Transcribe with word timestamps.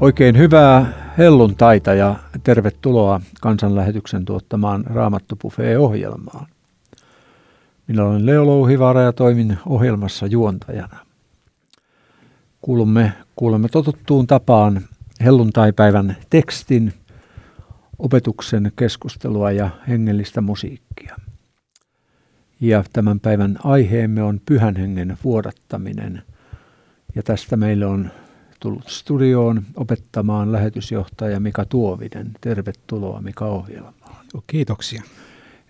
Oikein 0.00 0.38
hyvää 0.38 0.86
helluntaita 1.18 1.94
ja 1.94 2.16
tervetuloa 2.42 3.20
kansanlähetyksen 3.40 4.24
tuottamaan 4.24 4.84
Raamattu 4.86 5.38
ohjelmaan 5.78 6.46
Minä 7.86 8.04
olen 8.04 8.26
Leo 8.26 8.46
Louhivaara 8.46 9.02
ja 9.02 9.12
toimin 9.12 9.58
ohjelmassa 9.66 10.26
juontajana. 10.26 10.96
Kuulemme, 12.60 13.12
kuulemme 13.36 13.68
totuttuun 13.68 14.26
tapaan 14.26 14.80
helluntaipäivän 15.24 16.16
tekstin, 16.30 16.92
opetuksen 17.98 18.72
keskustelua 18.76 19.50
ja 19.50 19.70
hengellistä 19.88 20.40
musiikkia. 20.40 21.16
Ja 22.60 22.84
tämän 22.92 23.20
päivän 23.20 23.58
aiheemme 23.64 24.22
on 24.22 24.40
pyhän 24.46 24.76
hengen 24.76 25.18
vuodattaminen. 25.24 26.22
Ja 27.14 27.22
tästä 27.22 27.56
meille 27.56 27.86
on 27.86 28.10
tullut 28.60 28.88
studioon 28.88 29.62
opettamaan 29.76 30.52
lähetysjohtaja 30.52 31.40
Mika 31.40 31.64
Tuovinen. 31.64 32.30
Tervetuloa 32.40 33.20
Mika 33.20 33.46
ohjelmaan. 33.46 33.94
Kiitoksia. 34.46 35.02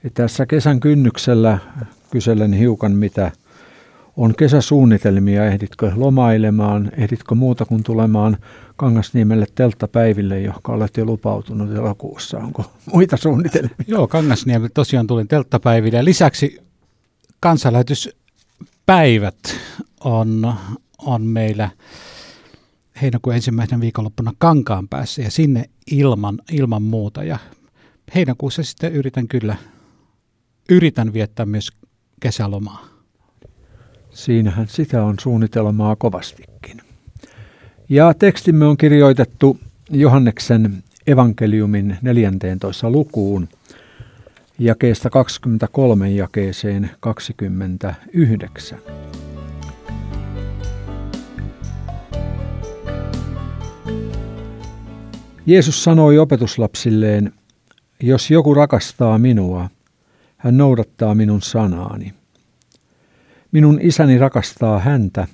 Ja 0.04 0.10
tässä 0.14 0.46
kesän 0.46 0.80
kynnyksellä 0.80 1.58
kyselen 2.10 2.52
hiukan, 2.52 2.92
mitä 2.92 3.32
on 4.16 4.34
kesäsuunnitelmia. 4.34 5.46
Ehditkö 5.46 5.92
lomailemaan, 5.94 6.90
ehditkö 6.96 7.34
muuta 7.34 7.64
kuin 7.64 7.82
tulemaan 7.82 8.36
Kangasniemelle 8.76 9.46
telttapäiville, 9.54 10.40
johon 10.40 10.60
olet 10.68 10.96
jo 10.96 11.04
lupautunut 11.04 11.76
elokuussa. 11.76 12.38
Onko 12.38 12.72
muita 12.92 13.16
suunnitelmia? 13.16 13.74
Joo, 13.86 14.08
Kangasniemelle 14.08 14.70
tosiaan 14.74 15.06
tulin 15.06 15.28
telttapäiville. 15.28 15.96
Ja 15.96 16.04
lisäksi 16.04 16.58
kansanlähetyspäivät 17.40 19.38
on, 20.04 20.54
on 20.98 21.22
meillä 21.22 21.70
heinäkuun 23.02 23.36
ensimmäisenä 23.36 23.80
viikonloppuna 23.80 24.32
Kankaan 24.38 24.88
päässä 24.88 25.22
ja 25.22 25.30
sinne 25.30 25.64
ilman, 25.90 26.38
ilman 26.52 26.82
muuta. 26.82 27.24
Ja 27.24 27.38
heinäkuussa 28.14 28.62
sitten 28.62 28.92
yritän 28.92 29.28
kyllä, 29.28 29.56
yritän 30.70 31.12
viettää 31.12 31.46
myös 31.46 31.72
kesälomaa. 32.20 32.88
Siinähän 34.10 34.68
sitä 34.68 35.04
on 35.04 35.14
suunnitelmaa 35.20 35.96
kovastikin. 35.96 36.80
Ja 37.88 38.14
tekstimme 38.14 38.66
on 38.66 38.76
kirjoitettu 38.76 39.58
Johanneksen 39.90 40.82
evankeliumin 41.06 41.96
14. 42.02 42.90
lukuun 42.90 43.48
jakeesta 44.58 45.10
23 45.10 46.10
jakeeseen 46.10 46.90
29. 47.00 48.78
Jeesus 55.46 55.84
sanoi 55.84 56.18
opetuslapsilleen, 56.18 57.32
jos 58.02 58.30
joku 58.30 58.54
rakastaa 58.54 59.18
minua, 59.18 59.70
hän 60.36 60.56
noudattaa 60.56 61.14
minun 61.14 61.42
sanaani. 61.42 62.14
Minun 63.52 63.78
isäni 63.82 64.18
rakastaa 64.18 64.78
häntä, 64.78 65.26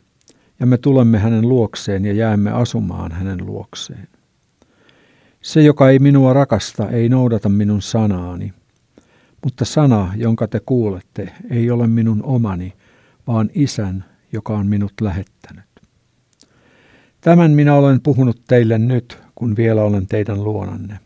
ja 0.61 0.67
me 0.67 0.79
tulemme 0.79 1.19
hänen 1.19 1.49
luokseen 1.49 2.05
ja 2.05 2.13
jäämme 2.13 2.51
asumaan 2.51 3.13
hänen 3.13 3.47
luokseen. 3.47 4.09
Se, 5.43 5.63
joka 5.63 5.91
ei 5.91 5.99
minua 5.99 6.33
rakasta, 6.33 6.91
ei 6.91 7.09
noudata 7.09 7.49
minun 7.49 7.83
sanaani, 7.83 8.53
mutta 9.45 9.65
sana, 9.65 10.13
jonka 10.17 10.49
te 10.49 10.61
kuulette, 10.67 11.33
ei 11.51 11.71
ole 11.71 11.87
minun 11.87 12.23
omani, 12.23 12.73
vaan 13.27 13.51
isän, 13.55 14.05
joka 14.33 14.57
on 14.57 14.67
minut 14.67 14.93
lähettänyt. 15.01 15.65
Tämän 17.21 17.51
minä 17.51 17.75
olen 17.75 18.01
puhunut 18.01 18.41
teille 18.49 18.79
nyt, 18.79 19.26
kun 19.37 19.57
vielä 19.57 19.83
olen 19.83 20.07
teidän 20.07 20.45
luonanne. 20.45 20.99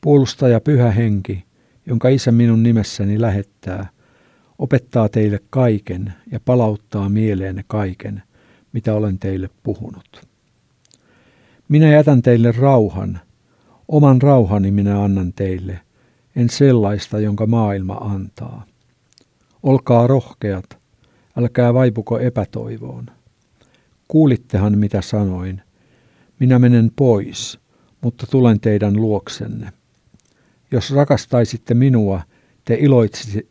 Puolustaja 0.00 0.60
Pyhä 0.60 0.90
Henki, 0.90 1.44
jonka 1.86 2.08
Isä 2.08 2.32
minun 2.32 2.62
nimessäni 2.62 3.20
lähettää, 3.20 3.88
opettaa 4.58 5.08
teille 5.08 5.40
kaiken 5.50 6.14
ja 6.30 6.40
palauttaa 6.44 7.08
mieleenne 7.08 7.64
kaiken, 7.66 8.22
mitä 8.72 8.94
olen 8.94 9.18
teille 9.18 9.50
puhunut. 9.62 10.26
Minä 11.68 11.88
jätän 11.88 12.22
teille 12.22 12.52
rauhan, 12.52 13.20
oman 13.88 14.22
rauhani 14.22 14.70
minä 14.70 15.04
annan 15.04 15.32
teille, 15.32 15.80
en 16.36 16.48
sellaista, 16.48 17.20
jonka 17.20 17.46
maailma 17.46 17.94
antaa. 17.94 18.66
Olkaa 19.62 20.06
rohkeat, 20.06 20.78
älkää 21.38 21.74
vaipuko 21.74 22.18
epätoivoon. 22.18 23.06
Kuulittehan 24.08 24.78
mitä 24.78 25.02
sanoin, 25.02 25.62
minä 26.40 26.58
menen 26.58 26.90
pois, 26.96 27.58
mutta 28.00 28.26
tulen 28.26 28.60
teidän 28.60 28.96
luoksenne. 28.96 29.72
Jos 30.70 30.90
rakastaisitte 30.90 31.74
minua, 31.74 32.22
te 32.64 32.78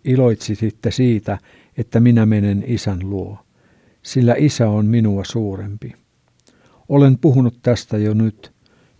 iloitsisitte 0.03 0.91
siitä, 0.91 1.37
että 1.77 1.99
minä 1.99 2.25
menen 2.25 2.63
isän 2.67 2.99
luo, 3.09 3.37
sillä 4.03 4.35
isä 4.37 4.69
on 4.69 4.85
minua 4.85 5.23
suurempi. 5.23 5.93
Olen 6.89 7.17
puhunut 7.17 7.59
tästä 7.61 7.97
jo 7.97 8.13
nyt, 8.13 8.51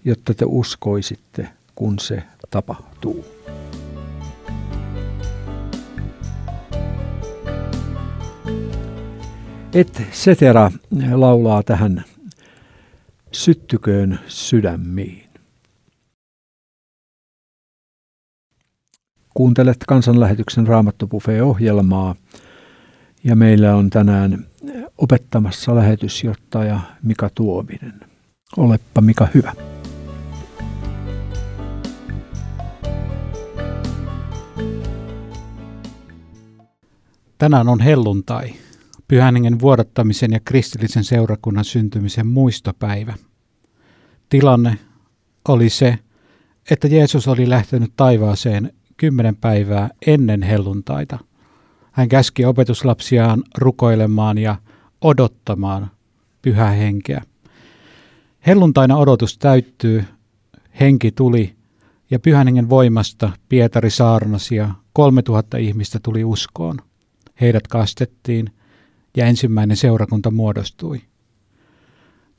jotta 0.06 0.34
te 0.34 0.46
uskoisitte, 0.48 1.48
kun 1.76 2.00
se 2.00 2.24
tapahtuu. 2.50 3.26
Et 9.74 10.02
cetera 10.12 10.72
laulaa 11.16 11.64
tähän 11.64 12.04
syttyköön 13.32 14.20
sydämiin. 14.28 15.30
Kuuntelet 19.34 19.78
kansanlähetyksen 19.88 20.68
Raamattopufe-ohjelmaa 20.68 22.16
ja 23.24 23.36
meillä 23.36 23.76
on 23.76 23.90
tänään 23.90 24.46
opettamassa 24.98 25.76
lähetysjohtaja 25.76 26.80
Mika 27.04 27.30
Tuominen. 27.36 28.00
Olepa 28.58 29.02
Mika 29.02 29.28
hyvä. 29.34 29.54
Tänään 37.38 37.70
on 37.70 37.80
helluntai. 37.80 38.54
Pyhän 39.10 39.60
vuodattamisen 39.62 40.32
ja 40.32 40.40
kristillisen 40.46 41.04
seurakunnan 41.04 41.66
syntymisen 41.66 42.28
muistopäivä. 42.28 43.14
Tilanne 44.30 44.78
oli 45.48 45.70
se, 45.70 46.00
että 46.72 46.88
Jeesus 46.88 47.28
oli 47.28 47.50
lähtenyt 47.50 47.94
taivaaseen 47.96 48.74
kymmenen 48.98 49.36
päivää 49.36 49.90
ennen 50.08 50.44
helluntaita. 50.44 51.20
Hän 51.92 52.10
käski 52.10 52.46
opetuslapsiaan 52.46 53.44
rukoilemaan 53.58 54.38
ja 54.38 54.56
odottamaan 55.02 55.92
pyhää 56.42 56.72
henkeä. 56.72 57.22
Helluntaina 58.48 58.98
odotus 58.98 59.38
täyttyy, 59.38 60.04
henki 60.80 61.12
tuli 61.12 61.56
ja 62.12 62.20
pyhän 62.20 62.48
hengen 62.48 62.70
voimasta 62.70 63.32
Pietari 63.50 63.90
saarnasi 63.90 64.56
ja 64.56 64.70
kolme 64.94 65.22
tuhatta 65.22 65.58
ihmistä 65.58 66.00
tuli 66.04 66.24
uskoon. 66.24 66.78
Heidät 67.42 67.68
kastettiin 67.68 68.52
ja 69.18 69.26
ensimmäinen 69.26 69.78
seurakunta 69.78 70.32
muodostui. 70.32 71.02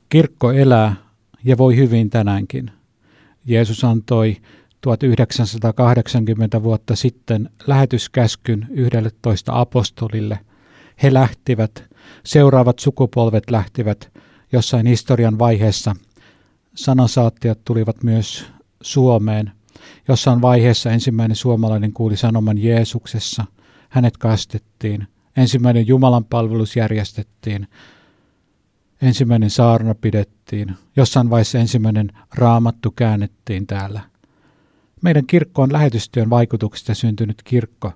Kirkko 0.09 0.51
elää 0.51 0.95
ja 1.43 1.57
voi 1.57 1.75
hyvin 1.75 2.09
tänäänkin. 2.09 2.71
Jeesus 3.45 3.83
antoi 3.83 4.37
1980 4.81 6.63
vuotta 6.63 6.95
sitten 6.95 7.49
lähetyskäskyn 7.67 8.67
11 8.69 9.59
apostolille. 9.59 10.39
He 11.03 11.13
lähtivät, 11.13 11.83
seuraavat 12.25 12.79
sukupolvet 12.79 13.51
lähtivät 13.51 14.11
jossain 14.51 14.87
historian 14.87 15.39
vaiheessa. 15.39 15.95
Sanasaattiat 16.75 17.59
tulivat 17.65 18.03
myös 18.03 18.45
Suomeen. 18.81 19.51
Jossain 20.07 20.41
vaiheessa 20.41 20.91
ensimmäinen 20.91 21.35
suomalainen 21.35 21.93
kuuli 21.93 22.17
sanoman 22.17 22.57
Jeesuksessa. 22.57 23.45
Hänet 23.89 24.17
kastettiin– 24.17 25.07
Ensimmäinen 25.37 25.87
Jumalan 25.87 26.25
palvelus 26.25 26.75
järjestettiin. 26.75 27.67
Ensimmäinen 29.01 29.49
saarna 29.49 29.95
pidettiin. 29.95 30.75
Jossain 30.95 31.29
vaiheessa 31.29 31.59
ensimmäinen 31.59 32.11
raamattu 32.35 32.91
käännettiin 32.91 33.67
täällä. 33.67 34.01
Meidän 35.01 35.25
kirkko 35.27 35.61
on 35.61 35.73
lähetystyön 35.73 36.29
vaikutuksesta 36.29 36.93
syntynyt 36.93 37.41
kirkko. 37.43 37.91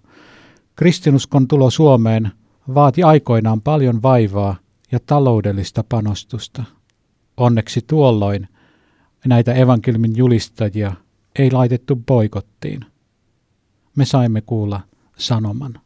Kristinuskon 0.75 1.47
tulo 1.47 1.69
Suomeen 1.69 2.31
vaati 2.75 3.03
aikoinaan 3.03 3.61
paljon 3.61 4.01
vaivaa 4.01 4.55
ja 4.91 4.99
taloudellista 5.05 5.83
panostusta. 5.89 6.63
Onneksi 7.37 7.81
tuolloin 7.87 8.47
näitä 9.25 9.53
evankelmin 9.53 10.15
julistajia 10.15 10.93
ei 11.39 11.51
laitettu 11.51 11.95
boikottiin. 11.95 12.85
Me 13.95 14.05
saimme 14.05 14.41
kuulla 14.41 14.81
sanoman. 15.17 15.84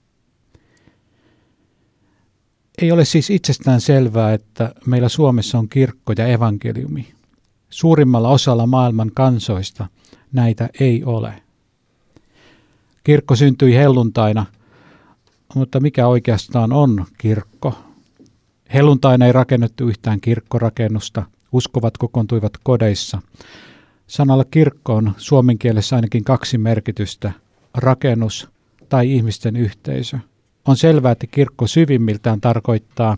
Ei 2.81 2.91
ole 2.91 3.05
siis 3.05 3.29
itsestään 3.29 3.81
selvää, 3.81 4.33
että 4.33 4.73
meillä 4.85 5.09
Suomessa 5.09 5.57
on 5.59 5.69
kirkko 5.69 6.13
ja 6.17 6.27
evankeliumi. 6.27 7.13
Suurimmalla 7.69 8.29
osalla 8.29 8.67
maailman 8.67 9.11
kansoista 9.13 9.87
näitä 10.33 10.69
ei 10.79 11.03
ole. 11.03 11.33
Kirkko 13.03 13.35
syntyi 13.35 13.75
helluntaina, 13.75 14.45
mutta 15.55 15.79
mikä 15.79 16.07
oikeastaan 16.07 16.73
on 16.73 17.05
kirkko? 17.17 17.73
Helluntaina 18.73 19.25
ei 19.25 19.31
rakennettu 19.31 19.87
yhtään 19.87 20.21
kirkkorakennusta, 20.21 21.25
uskovat 21.51 21.97
kokoontuivat 21.97 22.53
kodeissa. 22.63 23.21
Sanalla 24.07 24.45
kirkko 24.51 24.95
on 24.95 25.11
suomen 25.17 25.59
kielessä 25.59 25.95
ainakin 25.95 26.23
kaksi 26.23 26.57
merkitystä, 26.57 27.31
rakennus 27.73 28.47
tai 28.89 29.11
ihmisten 29.13 29.55
yhteisö. 29.55 30.17
On 30.67 30.77
selvää, 30.77 31.11
että 31.11 31.27
kirkko 31.27 31.67
syvimmiltään 31.67 32.41
tarkoittaa 32.41 33.17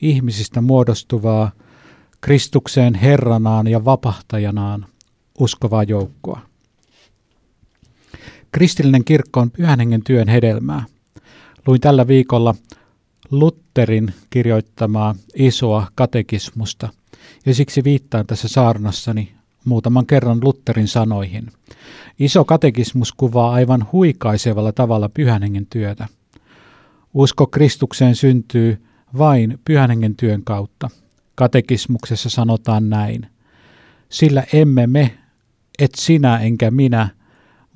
ihmisistä 0.00 0.60
muodostuvaa 0.60 1.50
Kristukseen 2.20 2.94
Herranaan 2.94 3.66
ja 3.66 3.84
vapahtajanaan 3.84 4.86
uskovaa 5.38 5.82
joukkoa. 5.82 6.40
Kristillinen 8.52 9.04
kirkko 9.04 9.40
on 9.40 9.50
pyhän 9.50 9.78
hengen 9.78 10.04
työn 10.04 10.28
hedelmää. 10.28 10.84
Luin 11.66 11.80
tällä 11.80 12.06
viikolla 12.06 12.54
Lutterin 13.30 14.14
kirjoittamaa 14.30 15.14
isoa 15.34 15.86
katekismusta, 15.94 16.88
ja 17.46 17.54
siksi 17.54 17.84
viittaan 17.84 18.26
tässä 18.26 18.48
saarnassani 18.48 19.34
muutaman 19.64 20.06
kerran 20.06 20.38
Lutterin 20.42 20.88
sanoihin. 20.88 21.52
Iso 22.18 22.44
katekismus 22.44 23.12
kuvaa 23.12 23.52
aivan 23.52 23.86
huikaisevalla 23.92 24.72
tavalla 24.72 25.08
pyhän 25.08 25.42
hengen 25.42 25.66
työtä. 25.66 26.08
Usko 27.14 27.46
Kristukseen 27.46 28.16
syntyy 28.16 28.82
vain 29.18 29.58
pyhän 29.64 29.90
hengen 29.90 30.16
työn 30.16 30.44
kautta. 30.44 30.90
Katekismuksessa 31.34 32.30
sanotaan 32.30 32.90
näin. 32.90 33.26
Sillä 34.08 34.44
emme 34.52 34.86
me, 34.86 35.18
et 35.78 35.90
sinä 35.96 36.38
enkä 36.38 36.70
minä, 36.70 37.08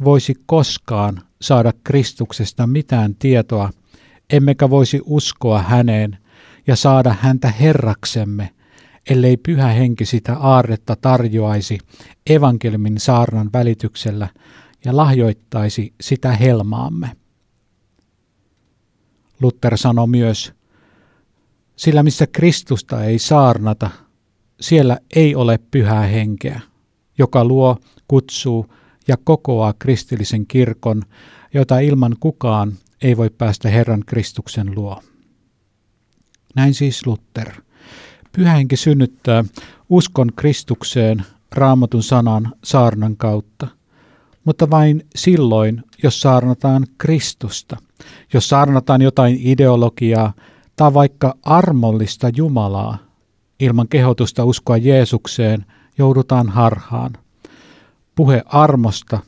voisi 0.05 0.35
koskaan 0.47 1.23
saada 1.41 1.73
Kristuksesta 1.85 2.67
mitään 2.67 3.15
tietoa, 3.15 3.71
emmekä 4.31 4.71
voisi 4.71 5.01
uskoa 5.05 5.63
häneen 5.63 6.19
ja 6.67 6.77
saada 6.77 7.15
häntä 7.21 7.49
Herraksemme, 7.49 8.51
ellei 9.11 9.37
pyhä 9.37 9.67
henki 9.67 10.05
sitä 10.05 10.37
aarretta 10.37 10.97
tarjoaisi 10.97 11.79
evankeliumin 12.31 13.01
saarnan 13.01 13.51
välityksellä 13.53 14.29
ja 14.85 14.97
lahjoittaisi 14.97 15.95
sitä 16.01 16.33
helmaamme. 16.33 17.26
Luther 19.41 19.79
sanoi 19.79 20.07
myös, 20.07 20.53
sillä 21.77 22.03
missä 22.03 22.27
Kristusta 22.27 23.05
ei 23.05 23.19
saarnata, 23.19 23.91
siellä 24.61 24.99
ei 25.17 25.35
ole 25.35 25.59
pyhää 25.71 26.03
henkeä, 26.03 26.61
joka 27.19 27.45
luo, 27.45 27.77
kutsuu 28.09 28.67
ja 29.09 29.17
kokoaa 29.25 29.75
kristillisen 29.79 30.47
kirkon, 30.47 31.03
jota 31.55 31.79
ilman 31.79 32.17
kukaan 32.21 32.73
ei 33.03 33.17
voi 33.17 33.31
päästä 33.31 33.69
Herran 33.69 34.03
Kristuksen 34.07 34.75
luo. 34.75 35.03
Näin 36.55 36.75
siis 36.75 37.07
Luther. 37.07 37.53
Pyhähenki 38.33 38.77
synnyttää 38.77 39.45
uskon 39.89 40.33
Kristukseen 40.37 41.25
raamatun 41.53 42.03
sanan 42.03 42.53
saarnan 42.65 43.17
kautta, 43.17 43.69
mutta 44.45 44.71
vain 44.71 45.07
silloin, 45.17 45.83
jos 46.03 46.21
saarnataan 46.21 46.87
Kristusta, 46.99 47.77
jos 48.33 48.49
saarnataan 48.49 49.03
jotain 49.03 49.39
ideologiaa 49.41 50.33
tai 50.77 50.95
vaikka 50.95 51.35
armollista 51.43 52.31
Jumalaa, 52.37 52.99
ilman 53.61 53.89
kehotusta 53.89 54.45
uskoa 54.45 54.77
Jeesukseen 54.77 55.65
joudutaan 55.99 56.49
harhaan. 56.49 57.13
Puhe 58.15 58.43
armosta 58.47 59.19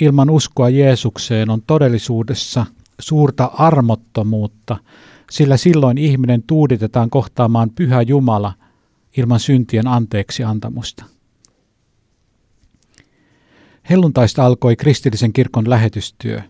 ilman 0.00 0.30
uskoa 0.30 0.68
Jeesukseen 0.68 1.50
on 1.50 1.62
todellisuudessa 1.66 2.66
suurta 2.98 3.44
armottomuutta, 3.44 4.76
sillä 5.30 5.56
silloin 5.56 5.98
ihminen 5.98 6.42
tuuditetaan 6.42 7.10
kohtaamaan 7.10 7.70
pyhä 7.70 8.02
Jumala 8.02 8.52
ilman 9.16 9.40
syntien 9.40 9.86
anteeksi 9.86 10.44
antamusta. 10.44 11.04
Helluntaista 13.90 14.46
alkoi 14.46 14.76
kristillisen 14.76 15.32
kirkon 15.32 15.70
lähetystyö. 15.70 16.42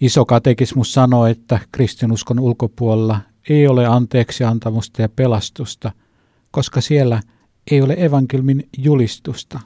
Iso 0.00 0.24
katekismus 0.24 0.92
sanoo, 0.92 1.26
että 1.26 1.58
kristinuskon 1.72 2.40
ulkopuolella 2.40 3.20
ei 3.48 3.66
ole 3.66 3.86
anteeksi 3.86 4.44
antamusta 4.44 5.02
ja 5.02 5.08
pelastusta, 5.08 5.92
koska 6.50 6.80
siellä 6.80 7.20
ei 7.70 7.82
ole 7.82 7.96
evankelmin 7.98 8.68
julistusta. 8.78 9.60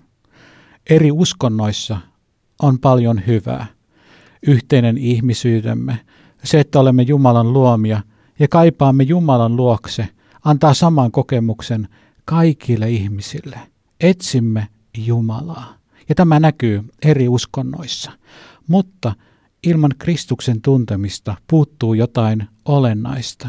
Eri 0.90 1.12
uskonnoissa 1.12 1.98
on 2.62 2.78
paljon 2.78 3.22
hyvää. 3.26 3.66
Yhteinen 4.46 4.98
ihmisyytemme, 4.98 6.00
se, 6.44 6.60
että 6.60 6.80
olemme 6.80 7.02
Jumalan 7.02 7.52
luomia 7.52 8.02
ja 8.38 8.48
kaipaamme 8.48 9.02
Jumalan 9.02 9.56
luokse, 9.56 10.08
antaa 10.44 10.74
saman 10.74 11.10
kokemuksen 11.10 11.88
kaikille 12.24 12.90
ihmisille. 12.90 13.58
Etsimme 14.00 14.68
Jumalaa. 14.98 15.74
Ja 16.08 16.14
tämä 16.14 16.40
näkyy 16.40 16.84
eri 17.02 17.28
uskonnoissa. 17.28 18.12
Mutta 18.68 19.12
ilman 19.62 19.94
Kristuksen 19.98 20.62
tuntemista 20.62 21.36
puuttuu 21.50 21.94
jotain 21.94 22.48
olennaista. 22.64 23.48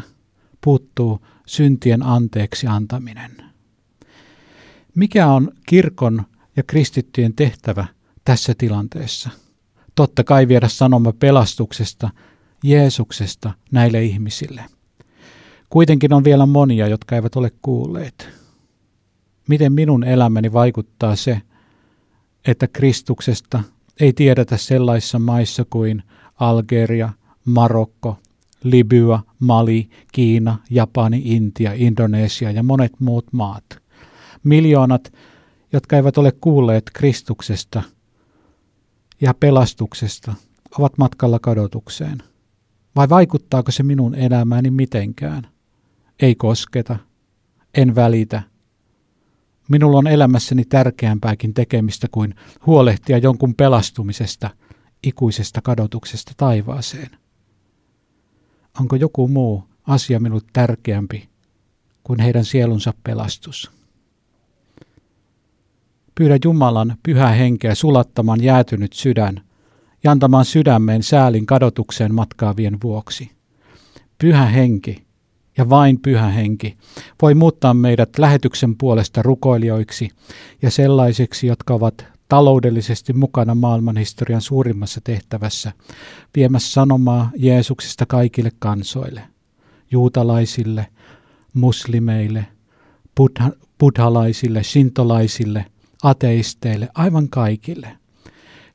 Puuttuu 0.64 1.20
syntien 1.46 2.02
anteeksi 2.02 2.66
antaminen. 2.66 3.30
Mikä 4.94 5.26
on 5.26 5.52
kirkon 5.66 6.22
ja 6.56 6.62
kristittyjen 6.62 7.34
tehtävä 7.34 7.86
tässä 8.24 8.54
tilanteessa? 8.58 9.30
Totta 9.94 10.24
kai 10.24 10.48
viedä 10.48 10.68
sanoma 10.68 11.12
pelastuksesta, 11.12 12.10
Jeesuksesta 12.64 13.52
näille 13.70 14.04
ihmisille. 14.04 14.64
Kuitenkin 15.70 16.12
on 16.12 16.24
vielä 16.24 16.46
monia, 16.46 16.88
jotka 16.88 17.16
eivät 17.16 17.36
ole 17.36 17.52
kuulleet. 17.62 18.28
Miten 19.48 19.72
minun 19.72 20.04
elämäni 20.04 20.52
vaikuttaa 20.52 21.16
se, 21.16 21.42
että 22.46 22.68
Kristuksesta 22.68 23.62
ei 24.00 24.12
tiedetä 24.12 24.56
sellaisissa 24.56 25.18
maissa 25.18 25.64
kuin 25.70 26.02
Algeria, 26.34 27.10
Marokko, 27.44 28.18
Libya, 28.64 29.20
Mali, 29.38 29.88
Kiina, 30.12 30.58
Japani, 30.70 31.22
Intia, 31.24 31.72
Indonesia 31.74 32.50
ja 32.50 32.62
monet 32.62 32.92
muut 33.00 33.32
maat. 33.32 33.64
Miljoonat, 34.44 35.12
jotka 35.72 35.96
eivät 35.96 36.18
ole 36.18 36.32
kuulleet 36.40 36.90
Kristuksesta 36.94 37.82
ja 39.20 39.34
pelastuksesta, 39.34 40.34
ovat 40.78 40.98
matkalla 40.98 41.38
kadotukseen. 41.38 42.18
Vai 42.96 43.08
vaikuttaako 43.08 43.72
se 43.72 43.82
minun 43.82 44.14
elämääni 44.14 44.70
mitenkään? 44.70 45.46
Ei 46.20 46.34
kosketa, 46.34 46.96
en 47.74 47.94
välitä, 47.94 48.42
Minulla 49.68 49.98
on 49.98 50.06
elämässäni 50.06 50.64
tärkeämpääkin 50.64 51.54
tekemistä 51.54 52.06
kuin 52.10 52.34
huolehtia 52.66 53.18
jonkun 53.18 53.54
pelastumisesta, 53.54 54.50
ikuisesta 55.02 55.60
kadotuksesta 55.60 56.32
taivaaseen. 56.36 57.10
Onko 58.80 58.96
joku 58.96 59.28
muu 59.28 59.64
asia 59.86 60.20
minulle 60.20 60.44
tärkeämpi 60.52 61.28
kuin 62.04 62.20
heidän 62.20 62.44
sielunsa 62.44 62.94
pelastus? 63.04 63.70
Pyydä 66.14 66.38
Jumalan 66.44 66.96
pyhää 67.02 67.32
henkeä 67.32 67.74
sulattamaan 67.74 68.42
jäätynyt 68.42 68.92
sydän 68.92 69.40
ja 70.04 70.10
antamaan 70.10 70.44
sydämeen 70.44 71.02
säälin 71.02 71.46
kadotukseen 71.46 72.14
matkaavien 72.14 72.78
vuoksi. 72.82 73.30
Pyhä 74.18 74.46
henki 74.46 75.04
ja 75.56 75.68
vain 75.68 76.00
pyhä 76.00 76.28
henki 76.28 76.76
voi 77.22 77.34
muuttaa 77.34 77.74
meidät 77.74 78.18
lähetyksen 78.18 78.76
puolesta 78.76 79.22
rukoilijoiksi 79.22 80.08
ja 80.62 80.70
sellaisiksi, 80.70 81.46
jotka 81.46 81.74
ovat 81.74 82.06
taloudellisesti 82.28 83.12
mukana 83.12 83.54
maailmanhistorian 83.54 84.40
suurimmassa 84.40 85.00
tehtävässä, 85.04 85.72
viemässä 86.36 86.72
sanomaa 86.72 87.30
Jeesuksesta 87.36 88.06
kaikille 88.06 88.50
kansoille, 88.58 89.22
juutalaisille, 89.90 90.86
muslimeille, 91.54 92.46
buddha, 93.16 93.50
buddhalaisille, 93.78 94.62
sintolaisille, 94.62 95.66
ateisteille, 96.02 96.88
aivan 96.94 97.28
kaikille. 97.28 97.88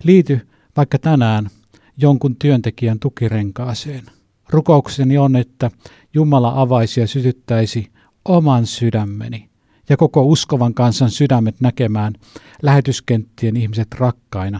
Liity 0.03 0.47
vaikka 0.77 0.99
tänään 0.99 1.49
jonkun 1.97 2.35
työntekijän 2.35 2.99
tukirenkaaseen. 2.99 4.16
Rukoukseni 4.49 5.17
on, 5.17 5.35
että 5.35 5.71
Jumala 6.13 6.61
avaisi 6.61 6.99
ja 6.99 7.07
sytyttäisi 7.07 7.91
oman 8.25 8.65
sydämeni 8.65 9.49
ja 9.89 9.97
koko 9.97 10.23
uskovan 10.23 10.73
kansan 10.73 11.11
sydämet 11.11 11.55
näkemään 11.61 12.13
lähetyskenttien 12.61 13.57
ihmiset 13.57 13.87
rakkaina, 13.93 14.59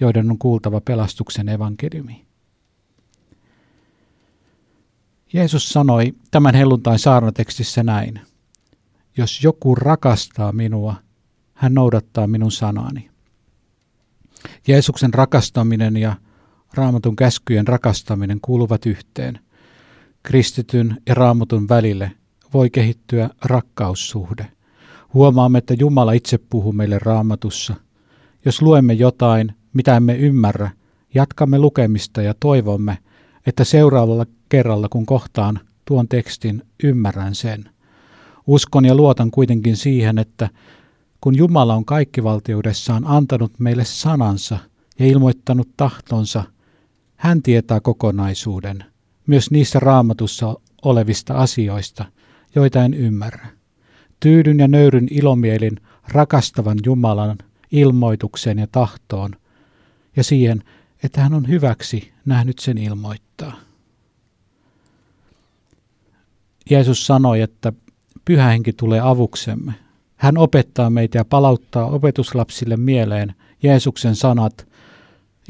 joiden 0.00 0.30
on 0.30 0.38
kuultava 0.38 0.80
pelastuksen 0.80 1.48
evankeliumi. 1.48 2.26
Jeesus 5.32 5.68
sanoi 5.68 6.14
tämän 6.30 6.54
helluntain 6.54 6.98
saarnatekstissä 6.98 7.82
näin. 7.82 8.20
Jos 9.16 9.44
joku 9.44 9.74
rakastaa 9.74 10.52
minua, 10.52 10.94
hän 11.54 11.74
noudattaa 11.74 12.26
minun 12.26 12.52
sanani. 12.52 13.10
Jeesuksen 14.68 15.14
rakastaminen 15.14 15.96
ja 15.96 16.16
raamatun 16.74 17.16
käskyjen 17.16 17.68
rakastaminen 17.68 18.38
kuuluvat 18.42 18.86
yhteen. 18.86 19.38
Kristityn 20.22 20.96
ja 21.06 21.14
raamatun 21.14 21.68
välille 21.68 22.12
voi 22.54 22.70
kehittyä 22.70 23.30
rakkaussuhde. 23.44 24.46
Huomaamme, 25.14 25.58
että 25.58 25.74
Jumala 25.74 26.12
itse 26.12 26.38
puhuu 26.38 26.72
meille 26.72 26.98
raamatussa. 26.98 27.74
Jos 28.44 28.62
luemme 28.62 28.92
jotain, 28.92 29.52
mitä 29.72 29.96
emme 29.96 30.16
ymmärrä, 30.16 30.70
jatkamme 31.14 31.58
lukemista 31.58 32.22
ja 32.22 32.34
toivomme, 32.40 32.98
että 33.46 33.64
seuraavalla 33.64 34.26
kerralla 34.48 34.88
kun 34.88 35.06
kohtaan 35.06 35.60
tuon 35.84 36.08
tekstin, 36.08 36.62
ymmärrän 36.82 37.34
sen. 37.34 37.64
Uskon 38.46 38.84
ja 38.84 38.94
luotan 38.94 39.30
kuitenkin 39.30 39.76
siihen, 39.76 40.18
että 40.18 40.48
kun 41.20 41.36
Jumala 41.36 41.74
on 41.74 41.84
kaikkivaltiudessaan 41.84 43.06
antanut 43.06 43.52
meille 43.58 43.84
sanansa 43.84 44.58
ja 44.98 45.06
ilmoittanut 45.06 45.68
tahtonsa, 45.76 46.44
hän 47.20 47.42
tietää 47.42 47.80
kokonaisuuden, 47.80 48.84
myös 49.26 49.50
niissä 49.50 49.80
raamatussa 49.80 50.54
olevista 50.82 51.34
asioista, 51.34 52.04
joita 52.54 52.84
en 52.84 52.94
ymmärrä. 52.94 53.46
Tyydyn 54.20 54.58
ja 54.58 54.68
nöyryn 54.68 55.08
ilomielin 55.10 55.80
rakastavan 56.08 56.78
Jumalan 56.84 57.38
ilmoitukseen 57.72 58.58
ja 58.58 58.66
tahtoon 58.72 59.30
ja 60.16 60.24
siihen, 60.24 60.62
että 61.02 61.20
hän 61.20 61.34
on 61.34 61.48
hyväksi 61.48 62.12
nähnyt 62.24 62.58
sen 62.58 62.78
ilmoittaa. 62.78 63.56
Jeesus 66.70 67.06
sanoi, 67.06 67.40
että 67.40 67.72
pyhä 68.24 68.48
henki 68.48 68.72
tulee 68.72 69.00
avuksemme. 69.00 69.72
Hän 70.16 70.38
opettaa 70.38 70.90
meitä 70.90 71.18
ja 71.18 71.24
palauttaa 71.24 71.86
opetuslapsille 71.86 72.76
mieleen 72.76 73.34
Jeesuksen 73.62 74.16
sanat, 74.16 74.69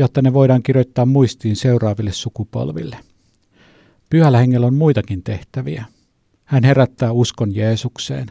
jotta 0.00 0.22
ne 0.22 0.32
voidaan 0.32 0.62
kirjoittaa 0.62 1.06
muistiin 1.06 1.56
seuraaville 1.56 2.12
sukupolville. 2.12 2.98
Pyhällä 4.10 4.38
hengellä 4.38 4.66
on 4.66 4.74
muitakin 4.74 5.22
tehtäviä. 5.22 5.84
Hän 6.44 6.64
herättää 6.64 7.12
uskon 7.12 7.54
Jeesukseen. 7.54 8.26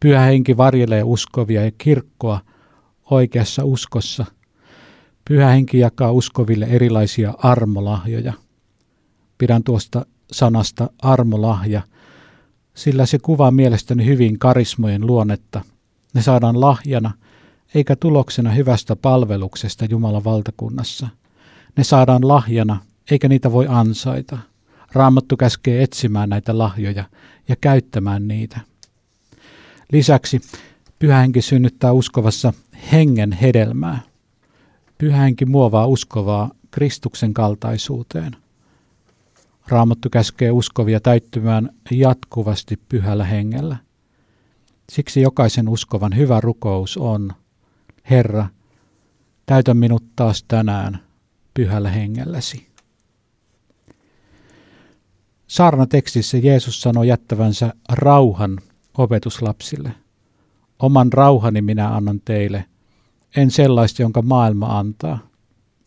Pyhä 0.00 0.20
henki 0.20 0.56
varjelee 0.56 1.02
uskovia 1.02 1.64
ja 1.64 1.70
kirkkoa 1.78 2.40
oikeassa 3.10 3.64
uskossa. 3.64 4.26
Pyhä 5.28 5.48
henki 5.48 5.78
jakaa 5.78 6.12
uskoville 6.12 6.66
erilaisia 6.66 7.34
armolahjoja. 7.38 8.32
Pidän 9.38 9.64
tuosta 9.64 10.06
sanasta 10.32 10.90
armolahja, 11.02 11.82
sillä 12.74 13.06
se 13.06 13.18
kuvaa 13.18 13.50
mielestäni 13.50 14.06
hyvin 14.06 14.38
karismojen 14.38 15.06
luonnetta. 15.06 15.64
Ne 16.14 16.22
saadaan 16.22 16.60
lahjana, 16.60 17.10
eikä 17.74 17.96
tuloksena 17.96 18.50
hyvästä 18.50 18.96
palveluksesta 18.96 19.84
Jumalan 19.84 20.24
valtakunnassa. 20.24 21.08
Ne 21.76 21.84
saadaan 21.84 22.28
lahjana, 22.28 22.80
eikä 23.10 23.28
niitä 23.28 23.52
voi 23.52 23.66
ansaita. 23.68 24.38
Raamattu 24.92 25.36
käskee 25.36 25.82
etsimään 25.82 26.28
näitä 26.28 26.58
lahjoja 26.58 27.04
ja 27.48 27.56
käyttämään 27.60 28.28
niitä. 28.28 28.60
Lisäksi 29.92 30.40
pyhähenki 30.98 31.42
synnyttää 31.42 31.92
uskovassa 31.92 32.52
hengen 32.92 33.32
hedelmää. 33.32 34.00
Pyhähenki 34.98 35.44
muovaa 35.44 35.86
uskovaa 35.86 36.50
Kristuksen 36.70 37.34
kaltaisuuteen. 37.34 38.36
Raamattu 39.68 40.10
käskee 40.10 40.50
uskovia 40.50 41.00
täyttymään 41.00 41.70
jatkuvasti 41.90 42.76
pyhällä 42.88 43.24
hengellä. 43.24 43.76
Siksi 44.92 45.20
jokaisen 45.20 45.68
uskovan 45.68 46.16
hyvä 46.16 46.40
rukous 46.40 46.96
on, 46.96 47.32
Herra, 48.10 48.46
täytä 49.46 49.74
minut 49.74 50.04
taas 50.16 50.44
tänään 50.48 50.98
pyhällä 51.54 51.90
hengelläsi. 51.90 52.70
Saarnatekstissä 55.46 56.38
Jeesus 56.38 56.82
sanoi 56.82 57.08
jättävänsä 57.08 57.72
rauhan 57.88 58.58
opetuslapsille. 58.98 59.92
Oman 60.78 61.12
rauhani 61.12 61.62
minä 61.62 61.96
annan 61.96 62.20
teille, 62.24 62.64
en 63.36 63.50
sellaista, 63.50 64.02
jonka 64.02 64.22
maailma 64.22 64.78
antaa. 64.78 65.18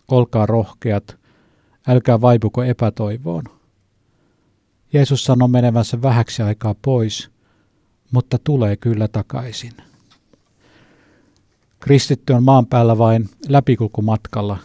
Olkaa 0.07 0.45
rohkeat, 0.45 1.17
älkää 1.87 2.21
vaipuko 2.21 2.63
epätoivoon. 2.63 3.43
Jeesus 4.93 5.25
sanoi 5.25 5.47
menevänsä 5.47 6.01
vähäksi 6.01 6.43
aikaa 6.43 6.75
pois, 6.81 7.29
mutta 8.11 8.39
tulee 8.43 8.77
kyllä 8.77 9.07
takaisin. 9.07 9.73
Kristitty 11.83 12.33
on 12.33 12.43
maan 12.43 12.65
päällä 12.65 12.97
vain 12.97 13.29
läpikulkumatkalla. 13.47 14.57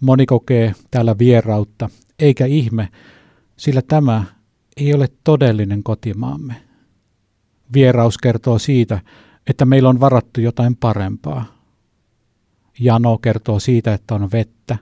Moni 0.00 0.26
kokee 0.26 0.74
täällä 0.90 1.18
vierautta, 1.18 1.88
eikä 2.18 2.46
ihme, 2.46 2.88
sillä 3.56 3.82
tämä 3.82 4.24
ei 4.76 4.94
ole 4.94 5.08
todellinen 5.24 5.82
kotimaamme. 5.82 6.54
Vieraus 7.72 8.18
kertoo 8.18 8.58
siitä, 8.58 9.00
että 9.46 9.64
meillä 9.64 9.88
on 9.88 10.00
varattu 10.00 10.40
jotain 10.40 10.76
parempaa. 10.76 11.44
Jano 12.80 13.18
kertoo 13.18 13.60
siitä, 13.60 13.94
että 13.94 14.14
on 14.14 14.28
vettä. 14.32 14.76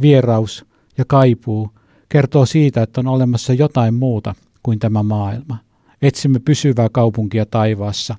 Vieraus 0.00 0.66
ja 0.98 1.04
kaipuu 1.04 1.70
kertoo 2.08 2.46
siitä, 2.46 2.82
että 2.82 3.00
on 3.00 3.06
olemassa 3.06 3.52
jotain 3.52 3.94
muuta 3.94 4.34
kuin 4.62 4.78
tämä 4.78 5.02
maailma. 5.02 5.56
Etsimme 6.02 6.38
pysyvää 6.38 6.88
kaupunkia 6.92 7.46
taivaassa. 7.46 8.16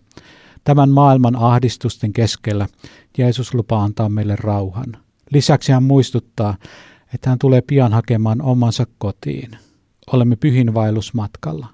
Tämän 0.64 0.90
maailman 0.90 1.36
ahdistusten 1.36 2.14
keskellä 2.14 2.68
Jeesus 3.18 3.54
lupaa 3.54 3.84
antaa 3.84 4.10
meille 4.10 4.36
rauhan. 4.36 4.98
Lisäksi 5.34 5.72
hän 5.72 5.84
muistuttaa, 5.84 6.58
että 7.14 7.30
hän 7.30 7.40
tulee 7.40 7.62
pian 7.62 7.94
hakemaan 7.94 8.42
omansa 8.42 8.86
kotiin. 8.98 9.58
Olemme 10.14 10.36
pyhinvaellusmatkalla. 10.36 11.68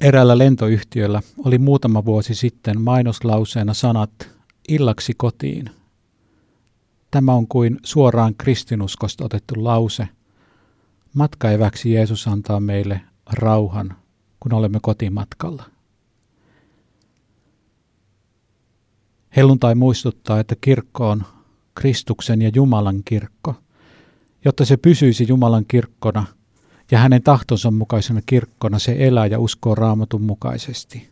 Eräällä 0.00 0.38
lentoyhtiöllä 0.38 1.22
oli 1.44 1.58
muutama 1.58 2.04
vuosi 2.04 2.34
sitten 2.34 2.80
mainoslauseena 2.80 3.74
sanat 3.74 4.30
illaksi 4.68 5.12
kotiin. 5.16 5.70
Tämä 7.10 7.32
on 7.32 7.48
kuin 7.48 7.78
suoraan 7.84 8.34
kristinuskosta 8.34 9.24
otettu 9.24 9.54
lause. 9.64 10.08
Matkaeväksi 11.14 11.92
Jeesus 11.92 12.28
antaa 12.28 12.60
meille 12.60 13.00
rauhan, 13.32 13.96
kun 14.40 14.52
olemme 14.52 14.78
kotimatkalla. 14.82 15.64
Helluntai 19.36 19.74
muistuttaa, 19.74 20.40
että 20.40 20.54
kirkko 20.60 21.10
on 21.10 21.22
Kristuksen 21.74 22.42
ja 22.42 22.50
Jumalan 22.54 23.02
kirkko. 23.04 23.54
Jotta 24.44 24.64
se 24.64 24.76
pysyisi 24.76 25.26
Jumalan 25.28 25.64
kirkkona 25.68 26.26
ja 26.90 26.98
hänen 26.98 27.22
tahtonsa 27.22 27.70
mukaisena 27.70 28.20
kirkkona, 28.26 28.78
se 28.78 28.96
elää 28.98 29.26
ja 29.26 29.38
uskoo 29.38 29.74
raamatun 29.74 30.22
mukaisesti. 30.22 31.08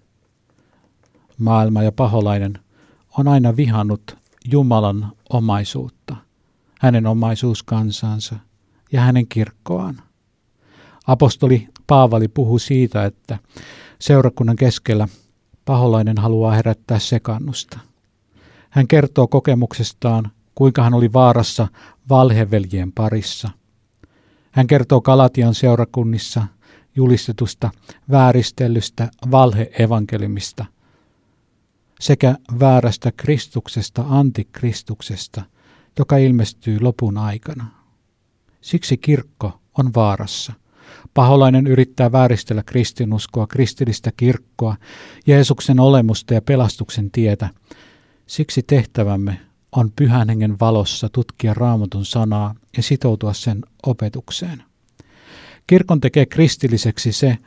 Maailma 1.38 1.82
ja 1.82 1.92
paholainen 1.92 2.58
on 3.18 3.28
aina 3.28 3.56
vihannut 3.56 4.16
Jumalan 4.50 5.12
omaisuutta, 5.30 6.16
hänen 6.80 7.06
omaisuuskansansa 7.06 8.36
ja 8.92 9.00
hänen 9.00 9.28
kirkkoaan. 9.28 10.02
Apostoli 11.06 11.68
Paavali 11.86 12.28
puhuu 12.28 12.58
siitä, 12.58 13.04
että 13.04 13.38
seurakunnan 13.98 14.56
keskellä 14.56 15.08
paholainen 15.64 16.18
haluaa 16.18 16.52
herättää 16.54 16.98
sekannusta. 16.98 17.89
Hän 18.70 18.88
kertoo 18.88 19.28
kokemuksestaan, 19.28 20.30
kuinka 20.54 20.82
hän 20.82 20.94
oli 20.94 21.12
vaarassa 21.12 21.68
valheveljien 22.08 22.92
parissa. 22.92 23.50
Hän 24.50 24.66
kertoo 24.66 25.00
Kalatian 25.00 25.54
seurakunnissa 25.54 26.46
julistetusta 26.96 27.70
vääristellystä 28.10 29.10
valheevankelimista 29.30 30.64
sekä 32.00 32.34
väärästä 32.60 33.12
Kristuksesta 33.16 34.04
antikristuksesta, 34.08 35.42
joka 35.98 36.16
ilmestyy 36.16 36.80
lopun 36.80 37.18
aikana. 37.18 37.66
Siksi 38.60 38.96
kirkko 38.96 39.60
on 39.78 39.94
vaarassa. 39.94 40.52
Paholainen 41.14 41.66
yrittää 41.66 42.12
vääristellä 42.12 42.62
kristinuskoa, 42.62 43.46
kristillistä 43.46 44.12
kirkkoa, 44.16 44.76
Jeesuksen 45.26 45.80
olemusta 45.80 46.34
ja 46.34 46.42
pelastuksen 46.42 47.10
tietä, 47.10 47.50
Siksi 48.30 48.62
tehtävämme 48.62 49.40
on 49.72 49.92
pyhän 49.96 50.28
hengen 50.28 50.60
valossa 50.60 51.08
tutkia 51.08 51.54
raamatun 51.54 52.04
sanaa 52.04 52.54
ja 52.76 52.82
sitoutua 52.82 53.32
sen 53.32 53.62
opetukseen. 53.86 54.62
Kirkon 55.66 56.00
tekee 56.00 56.26
kristilliseksi 56.26 57.12
se, 57.12 57.38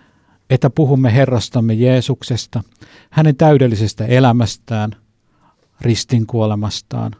että 0.49 0.69
puhumme 0.69 1.13
Herrastamme 1.13 1.73
Jeesuksesta, 1.73 2.63
hänen 3.09 3.35
täydellisestä 3.35 4.05
elämästään, 4.05 4.95
ristin 5.81 6.27
kuolemastaan, 6.27 7.15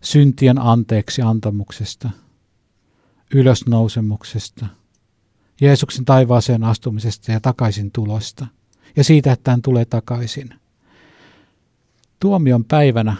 syntien 0.00 0.58
anteeksi 0.58 1.22
antamuksesta, 1.22 2.10
ylösnousemuksesta, 3.34 4.66
Jeesuksen 5.60 6.04
taivaaseen 6.04 6.64
astumisesta 6.64 7.32
ja 7.32 7.40
takaisin 7.40 7.90
tulosta, 7.92 8.46
ja 8.96 9.04
siitä, 9.04 9.32
että 9.32 9.50
hän 9.50 9.62
tulee 9.62 9.84
takaisin– 9.84 10.54
tuomion 12.20 12.64
päivänä 12.64 13.16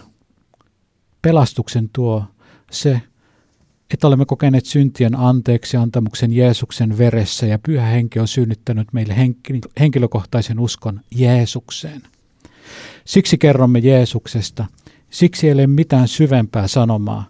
pelastuksen 1.23 1.90
tuo 1.92 2.25
se, 2.71 3.00
että 3.95 4.07
olemme 4.07 4.25
kokeneet 4.26 4.66
syntien 4.66 5.19
anteeksi 5.19 5.76
antamuksen 5.76 6.33
Jeesuksen 6.33 6.99
veressä 6.99 7.47
ja 7.47 7.59
Pyhä 7.59 7.87
Henki 7.87 8.19
on 8.19 8.28
synnyttänyt 8.28 8.92
meille 8.92 9.16
henkilökohtaisen 9.80 10.59
uskon 10.61 11.00
Jeesukseen. 11.14 12.02
Siksi 13.04 13.38
kerromme 13.38 13.78
Jeesuksesta, 13.78 14.66
siksi 15.11 15.47
ei 15.47 15.52
ole 15.52 15.66
mitään 15.66 16.09
syvempää 16.09 16.69
sanomaa. 16.69 17.28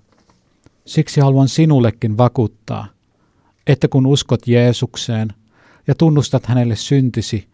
Siksi 0.85 1.21
haluan 1.21 1.49
sinullekin 1.49 2.17
vakuuttaa, 2.17 2.87
että 3.67 3.89
kun 3.89 4.07
uskot 4.07 4.47
Jeesukseen 4.49 5.33
ja 5.87 5.95
tunnustat 5.95 6.47
hänelle 6.47 6.77
syntisi, 6.77 7.49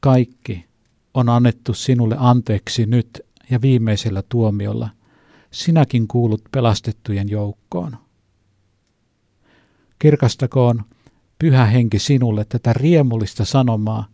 kaikki 0.00 0.64
on 1.14 1.28
annettu 1.28 1.74
sinulle 1.74 2.16
anteeksi 2.18 2.86
nyt 2.86 3.25
ja 3.50 3.62
viimeisellä 3.62 4.22
tuomiolla. 4.28 4.88
Sinäkin 5.50 6.08
kuulut 6.08 6.42
pelastettujen 6.52 7.28
joukkoon. 7.28 7.96
Kirkastakoon 9.98 10.84
pyhä 11.38 11.64
henki 11.64 11.98
sinulle 11.98 12.44
tätä 12.44 12.72
riemullista 12.72 13.44
sanomaa 13.44 14.06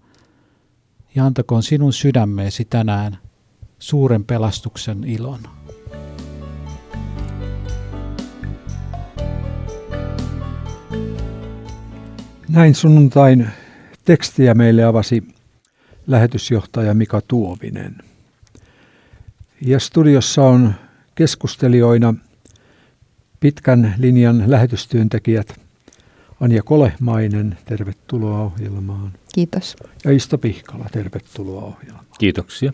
ja 1.15 1.27
antakoon 1.27 1.63
sinun 1.63 1.93
sydämeesi 1.93 2.65
tänään 2.65 3.19
suuren 3.79 4.25
pelastuksen 4.25 5.05
ilon. 5.05 5.41
Näin 12.49 12.75
sunnuntain 12.75 13.49
tekstiä 14.05 14.55
meille 14.55 14.85
avasi 14.85 15.23
lähetysjohtaja 16.07 16.95
Mika 16.95 17.21
Tuovinen. 17.29 18.12
Ja 19.67 19.79
studiossa 19.79 20.43
on 20.45 20.75
keskustelijoina 21.15 22.15
pitkän 23.41 23.95
linjan 23.99 24.45
lähetystyöntekijät 24.47 25.61
Anja 26.41 26.63
Kolehmainen, 26.63 27.59
tervetuloa 27.65 28.41
ohjelmaan. 28.41 29.13
Kiitos. 29.35 29.77
Ja 30.05 30.11
Isto 30.11 30.39
Pihkala, 30.39 30.87
tervetuloa 30.93 31.63
ohjelmaan. 31.63 32.05
Kiitoksia. 32.19 32.73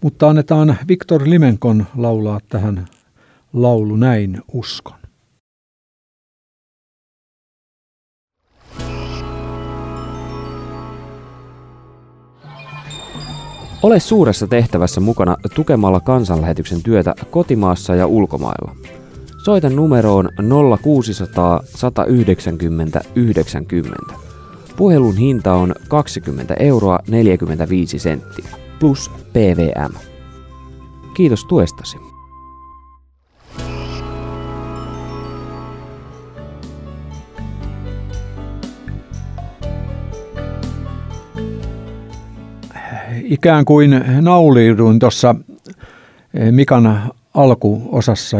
Mutta 0.00 0.28
annetaan 0.28 0.78
Viktor 0.88 1.22
Limenkon 1.24 1.86
laulaa 1.96 2.40
tähän 2.48 2.86
laulu 3.52 3.96
Näin 3.96 4.42
uskon. 4.52 5.01
Ole 13.82 14.00
suuressa 14.00 14.46
tehtävässä 14.46 15.00
mukana 15.00 15.36
tukemalla 15.54 16.00
kansanlähetyksen 16.00 16.82
työtä 16.82 17.14
kotimaassa 17.30 17.94
ja 17.94 18.06
ulkomailla. 18.06 18.76
Soita 19.44 19.70
numeroon 19.70 20.28
0600 20.82 21.60
190 21.64 23.00
90. 23.14 24.14
Puhelun 24.76 25.16
hinta 25.16 25.54
on 25.54 25.74
20 25.88 26.54
euroa 26.54 26.98
45 27.08 27.98
senttiä 27.98 28.48
plus 28.80 29.10
PVM. 29.32 29.92
Kiitos 31.14 31.44
tuestasi. 31.44 32.11
Ikään 43.32 43.64
kuin 43.64 44.04
nauliuduin 44.20 44.98
tuossa 44.98 45.34
Mikan 46.50 47.12
alkuosassa 47.34 48.36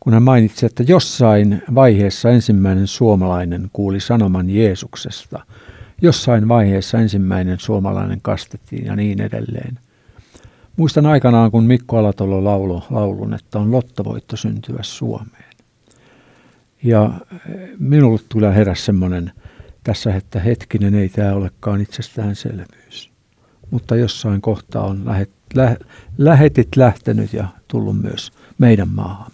kun 0.00 0.12
hän 0.12 0.22
mainitsi, 0.22 0.66
että 0.66 0.82
jossain 0.82 1.62
vaiheessa 1.74 2.30
ensimmäinen 2.30 2.86
suomalainen 2.86 3.70
kuuli 3.72 4.00
sanoman 4.00 4.50
Jeesuksesta, 4.50 5.40
jossain 6.02 6.48
vaiheessa 6.48 6.98
ensimmäinen 6.98 7.60
suomalainen 7.60 8.20
kastettiin 8.22 8.86
ja 8.86 8.96
niin 8.96 9.20
edelleen. 9.20 9.78
Muistan 10.76 11.06
aikanaan, 11.06 11.50
kun 11.50 11.64
Mikko 11.64 11.98
Alatalo 11.98 12.44
laulo 12.44 12.86
laulun, 12.90 13.34
että 13.34 13.58
on 13.58 13.72
lottovoitto 13.72 14.36
syntyä 14.36 14.78
Suomeen. 14.82 15.54
Ja 16.82 17.10
eh, 17.32 17.70
minulle 17.78 18.20
tulee 18.28 18.54
heräs 18.54 18.84
semmoinen 18.84 19.32
tässä, 19.84 20.14
että 20.14 20.40
hetkinen 20.40 20.94
ei 20.94 21.08
tämä 21.08 21.32
olekaan 21.32 21.80
itsestäänselvyys. 21.80 23.15
Mutta 23.70 23.96
jossain 23.96 24.40
kohtaa 24.40 24.86
on 24.86 25.02
lähet, 25.04 25.30
lä, 25.54 25.76
lähetit 26.18 26.76
lähtenyt 26.76 27.32
ja 27.32 27.48
tullut 27.68 28.02
myös 28.02 28.32
meidän 28.58 28.88
maahan. 28.88 29.30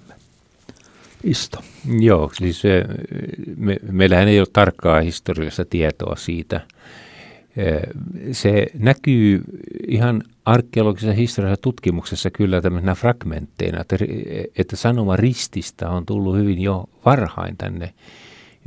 Isto. 1.25 1.59
Joo, 2.01 2.31
siis 2.35 2.63
me, 3.57 3.77
meillähän 3.93 4.29
ei 4.29 4.39
ole 4.39 4.49
tarkkaa 4.53 5.01
historiallista 5.01 5.65
tietoa 5.65 6.17
siitä. 6.17 6.61
Se 8.33 8.67
näkyy 8.79 9.43
ihan 9.89 10.23
arkeologisessa 10.45 11.15
historiallisessa 11.15 11.63
tutkimuksessa 11.63 12.31
kyllä 12.31 12.61
tämmöisenä 12.61 12.95
fragmentteina, 12.95 13.81
että, 13.81 13.97
että 14.59 14.77
sanoma 14.77 15.17
rististä 15.17 15.91
on 15.91 16.07
tullut 16.07 16.37
hyvin 16.37 16.63
jo 16.63 16.85
varhain 17.05 17.57
tänne 17.57 17.95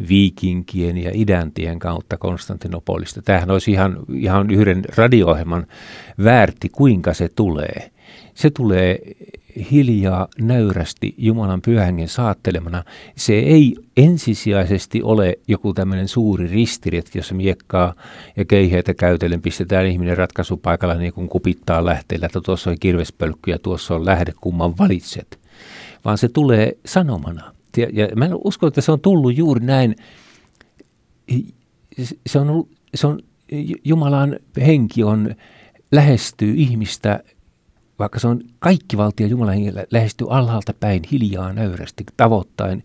viikinkien 0.09 0.97
ja 0.97 1.11
idäntien 1.13 1.79
kautta 1.79 2.17
Konstantinopolista. 2.17 3.21
Tämähän 3.21 3.51
olisi 3.51 3.71
ihan, 3.71 3.97
ihan 4.15 4.51
yhden 4.51 4.83
radio-ohjelman 4.97 5.67
väärti, 6.23 6.69
kuinka 6.69 7.13
se 7.13 7.29
tulee. 7.29 7.91
Se 8.33 8.49
tulee 8.49 8.99
hiljaa 9.71 10.27
nöyrästi 10.39 11.15
Jumalan 11.17 11.61
pyhängen 11.61 12.07
saattelemana. 12.07 12.83
Se 13.15 13.33
ei 13.33 13.75
ensisijaisesti 13.97 15.03
ole 15.03 15.39
joku 15.47 15.73
tämmöinen 15.73 16.07
suuri 16.07 16.47
ristiret, 16.47 17.15
jossa 17.15 17.35
miekkaa 17.35 17.93
ja 18.37 18.45
keiheitä 18.45 18.93
käytellen 18.93 19.41
pistetään 19.41 19.85
ihminen 19.85 20.17
ratkaisupaikalla 20.17 20.95
niin 20.95 21.13
kuin 21.13 21.29
kupittaa 21.29 21.85
lähteellä, 21.85 22.25
että 22.25 22.41
tuossa 22.41 22.69
on 22.69 22.79
kirvespölkky 22.79 23.51
ja 23.51 23.59
tuossa 23.59 23.95
on 23.95 24.05
lähde, 24.05 24.33
kumman 24.41 24.77
valitset. 24.77 25.39
Vaan 26.05 26.17
se 26.17 26.29
tulee 26.29 26.77
sanomana. 26.85 27.54
Ja, 27.77 27.87
ja 27.91 28.07
mä 28.15 28.29
uskon, 28.43 28.67
että 28.67 28.81
se 28.81 28.91
on 28.91 28.99
tullut 28.99 29.37
juuri 29.37 29.65
näin. 29.65 29.95
Se 32.27 32.39
on, 32.39 32.67
se 32.95 33.07
on 33.07 33.19
Jumalan 33.83 34.39
henki 34.57 35.03
on 35.03 35.35
lähestyy 35.91 36.53
ihmistä 36.57 37.23
vaikka 37.99 38.19
se 38.19 38.27
on 38.27 38.41
kaikki 38.59 38.97
valtio 38.97 39.27
Jumalan 39.27 39.53
hengellä, 39.53 39.85
lähestyy 39.91 40.27
alhaalta 40.29 40.73
päin 40.79 41.01
hiljaa 41.11 41.53
nöyrästi, 41.53 42.03
tavoittain 42.17 42.83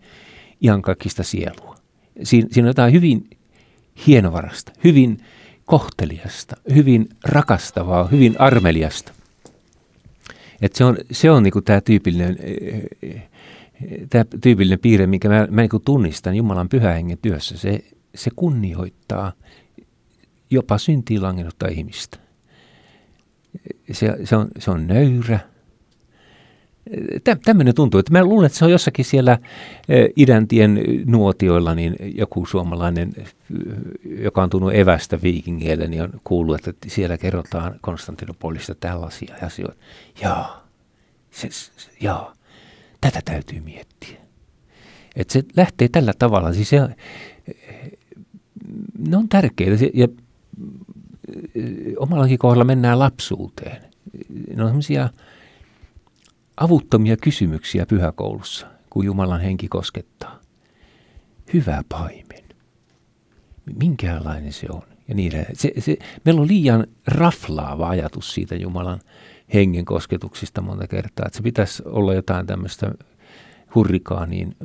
kaikista 0.81 1.23
sielua. 1.23 1.75
Siin, 2.23 2.47
siinä 2.51 2.65
on 2.65 2.69
jotain 2.69 2.93
hyvin 2.93 3.29
hienovarasta, 4.07 4.71
hyvin 4.83 5.17
kohteliasta, 5.65 6.55
hyvin 6.73 7.09
rakastavaa, 7.23 8.07
hyvin 8.07 8.35
armeliasta. 8.39 9.13
Et 10.61 10.75
se 10.75 10.85
on, 10.85 10.97
se 11.11 11.31
on 11.31 11.43
niinku 11.43 11.61
tämä 11.61 11.81
tyypillinen, 11.81 12.37
tää 14.09 14.25
tyypillinen 14.41 14.79
piirre, 14.79 15.07
minkä 15.07 15.29
mä, 15.29 15.47
mä 15.51 15.61
niinku 15.61 15.79
tunnistan 15.79 16.35
Jumalan 16.35 16.69
pyhähengen 16.69 17.17
työssä. 17.17 17.57
Se, 17.57 17.83
se 18.15 18.31
kunnioittaa 18.35 19.33
jopa 20.49 20.77
syntiin 20.77 21.23
langennutta 21.23 21.67
ihmistä 21.67 22.17
se, 23.91 24.17
se, 24.23 24.35
on, 24.35 24.47
se 24.59 24.71
on 24.71 24.87
nöyrä. 24.87 25.39
Tä, 27.23 27.37
tämmöinen 27.45 27.75
tuntuu, 27.75 27.99
että 27.99 28.11
mä 28.11 28.23
luulen, 28.23 28.45
että 28.45 28.57
se 28.57 28.65
on 28.65 28.71
jossakin 28.71 29.05
siellä 29.05 29.37
idäntien 30.15 30.79
nuotioilla, 31.05 31.75
niin 31.75 31.95
joku 32.15 32.45
suomalainen, 32.45 33.13
joka 34.03 34.43
on 34.43 34.49
tullut 34.49 34.73
evästä 34.73 35.21
viikingeille, 35.21 35.87
niin 35.87 36.01
on 36.01 36.09
kuullut, 36.23 36.67
että 36.67 36.89
siellä 36.89 37.17
kerrotaan 37.17 37.75
Konstantinopolista 37.81 38.75
tällaisia 38.75 39.35
asioita. 39.41 39.75
Jaa, 40.21 40.67
se, 41.31 41.47
se, 41.51 41.91
jaa, 42.01 42.33
tätä 43.01 43.21
täytyy 43.25 43.59
miettiä. 43.59 44.17
Että 45.15 45.33
se 45.33 45.43
lähtee 45.57 45.87
tällä 45.87 46.13
tavalla, 46.19 46.53
siis 46.53 46.69
se, 46.69 46.79
ne 48.97 49.17
on 49.17 49.29
tärkeitä 49.29 49.85
ja 49.93 50.07
omallakin 51.97 52.37
kohdalla 52.37 52.63
mennään 52.63 52.99
lapsuuteen. 52.99 53.81
Ne 54.55 54.63
on 54.63 54.69
sellaisia 54.69 55.09
avuttomia 56.57 57.17
kysymyksiä 57.17 57.85
pyhäkoulussa, 57.85 58.67
kun 58.89 59.05
Jumalan 59.05 59.41
henki 59.41 59.67
koskettaa. 59.67 60.39
Hyvä 61.53 61.83
paimen. 61.89 62.43
Minkälainen 63.79 64.53
se 64.53 64.67
on? 64.69 64.81
Ja 65.07 65.15
niin, 65.15 65.31
se, 65.53 65.71
se, 65.79 65.97
meillä 66.25 66.41
on 66.41 66.47
liian 66.47 66.87
raflaava 67.07 67.89
ajatus 67.89 68.33
siitä 68.33 68.55
Jumalan 68.55 68.99
hengen 69.53 69.85
kosketuksista 69.85 70.61
monta 70.61 70.87
kertaa. 70.87 71.25
Että 71.25 71.37
se 71.37 71.43
pitäisi 71.43 71.83
olla 71.85 72.13
jotain 72.13 72.47
tämmöistä 72.47 72.91
hurrikaaniin 73.75 74.55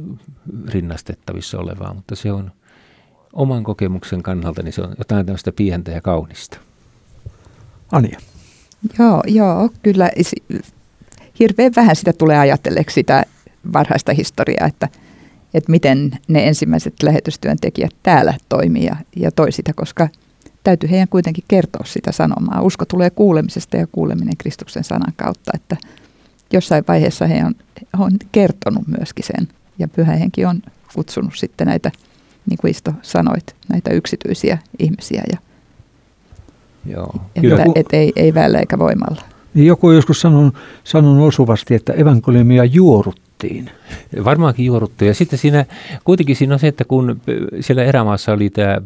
rinnastettavissa 0.69 1.59
olevaa, 1.59 1.95
mutta 1.95 2.17
se 2.17 2.33
on– 2.33 2.51
oman 3.37 3.65
kokemuksen 3.65 4.23
kannalta 4.23 4.63
niin 4.63 4.73
se 4.73 4.83
on 4.83 4.95
jotain 4.99 5.27
tämmöistä 5.27 5.53
pientä 5.53 5.91
ja 5.91 6.01
kaunista. 6.01 6.59
Anja. 7.93 8.19
Joo, 8.99 9.23
joo, 9.27 9.71
kyllä 9.83 10.11
hirveän 11.39 11.73
vähän 11.77 11.97
sitä 11.97 12.13
tulee 12.13 12.39
ajatelleeksi 12.39 12.95
sitä 12.95 13.25
varhaista 13.73 14.13
historiaa, 14.13 14.67
että, 14.67 14.89
että 15.55 15.71
miten 15.71 16.11
ne 16.29 16.49
ensimmäiset 16.49 16.95
lähetystyöntekijät 17.03 17.95
täällä 18.03 18.35
toimii 18.49 18.85
ja, 18.85 18.97
ja 19.17 19.31
toi 19.31 19.53
sitä, 19.53 19.73
koska 19.77 20.09
täytyy 20.67 20.91
heidän 20.91 21.09
kuitenkin 21.09 21.45
kertoa 21.49 21.85
sitä 21.85 22.13
sanomaa. 22.13 22.63
Usko 22.63 22.85
tulee 22.85 23.11
kuulemisesta 23.11 23.77
ja 23.77 23.87
kuuleminen 23.87 24.37
Kristuksen 24.39 24.85
sanan 24.85 25.13
kautta, 25.17 25.53
että 25.55 25.77
jossain 26.53 26.85
vaiheessa 26.89 27.27
he 27.27 27.45
on, 27.45 27.55
on 27.99 28.11
kertonut 28.33 28.87
myöskin 28.99 29.25
sen 29.25 29.49
ja 29.79 29.89
pyhä 29.89 30.13
henki 30.13 30.45
on 30.45 30.63
kutsunut 30.95 31.33
sitten 31.37 31.67
näitä, 31.67 31.91
niin 32.51 32.59
kuin 32.61 32.71
Isto 32.71 32.93
sanoit, 33.03 33.57
näitä 33.69 33.91
yksityisiä 33.91 34.59
ihmisiä 34.79 35.23
ja 35.33 35.39
Joo, 36.87 37.15
että, 37.37 37.41
kyllä. 37.41 37.65
Et 37.75 37.87
ei, 37.93 38.13
ei 38.17 38.35
väellä 38.35 38.59
eikä 38.59 38.79
voimalla. 38.79 39.23
Niin 39.55 39.67
joku 39.67 39.87
on 39.87 39.95
joskus 39.95 40.21
sanonut, 40.21 40.55
sanonut 40.85 41.29
osuvasti, 41.29 41.75
että 41.75 41.93
evankeliumia 41.93 42.65
juoruttiin. 42.65 43.71
Varmaankin 44.25 44.67
juoruttiin. 44.67 45.07
Ja 45.07 45.15
sitten 45.15 45.39
siinä, 45.39 45.65
kuitenkin 46.05 46.37
siinä 46.37 46.55
on 46.55 46.59
se, 46.59 46.69
että 46.69 46.85
kun 46.85 47.21
siellä 47.61 47.85
erämaassa 47.85 48.33
oli 48.33 48.51
tämä 48.51 48.81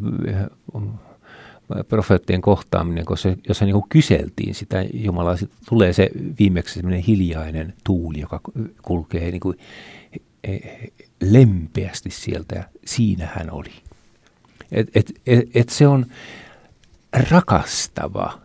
profeettien 1.88 2.40
kohtaaminen, 2.40 3.04
koska 3.04 3.28
jossa 3.48 3.64
niin 3.64 3.82
kyseltiin 3.88 4.54
sitä 4.54 4.84
Jumalaa, 4.94 5.36
tulee 5.68 5.92
se 5.92 6.10
viimeksi 6.38 6.74
semmoinen 6.74 7.00
hiljainen 7.00 7.74
tuuli, 7.84 8.20
joka 8.20 8.40
kulkee 8.82 9.30
niin 9.30 9.40
kuin 9.40 9.58
e, 10.44 10.58
lempeästi 11.20 12.10
sieltä 12.10 12.54
ja 12.54 12.64
siinä 12.84 13.28
hän 13.34 13.50
oli. 13.50 13.72
Et, 14.72 14.88
et, 14.94 15.20
et, 15.26 15.48
et 15.54 15.68
se 15.68 15.86
on 15.86 16.06
rakastava 17.30 18.40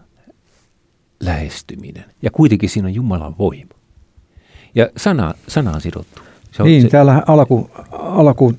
lähestyminen 1.20 2.06
ja 2.22 2.32
kuitenkin 2.32 2.70
siinä 2.70 2.88
on 2.88 2.96
Jumalan 2.96 3.38
voima. 3.38 3.76
Ja 4.76 4.90
sana, 4.98 5.34
sana 5.48 5.72
on 5.72 5.82
sidottu. 5.82 6.22
Se 6.52 6.64
on 6.64 6.70
niin, 6.70 6.82
se, 6.82 6.90
täällä 6.90 7.24
alku, 7.28 7.70
alku 7.92 8.54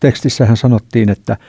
tekstissähän 0.00 0.56
sanottiin, 0.56 1.10
että– 1.10 1.36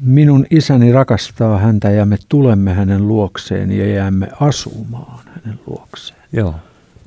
Minun 0.00 0.46
isäni 0.50 0.92
rakastaa 0.92 1.58
häntä 1.58 1.90
ja 1.90 2.06
me 2.06 2.16
tulemme 2.28 2.74
hänen 2.74 3.08
luokseen 3.08 3.72
ja 3.72 3.86
jäämme 3.86 4.28
asumaan 4.40 5.20
hänen 5.26 5.60
luokseen. 5.66 6.20
Joo. 6.32 6.54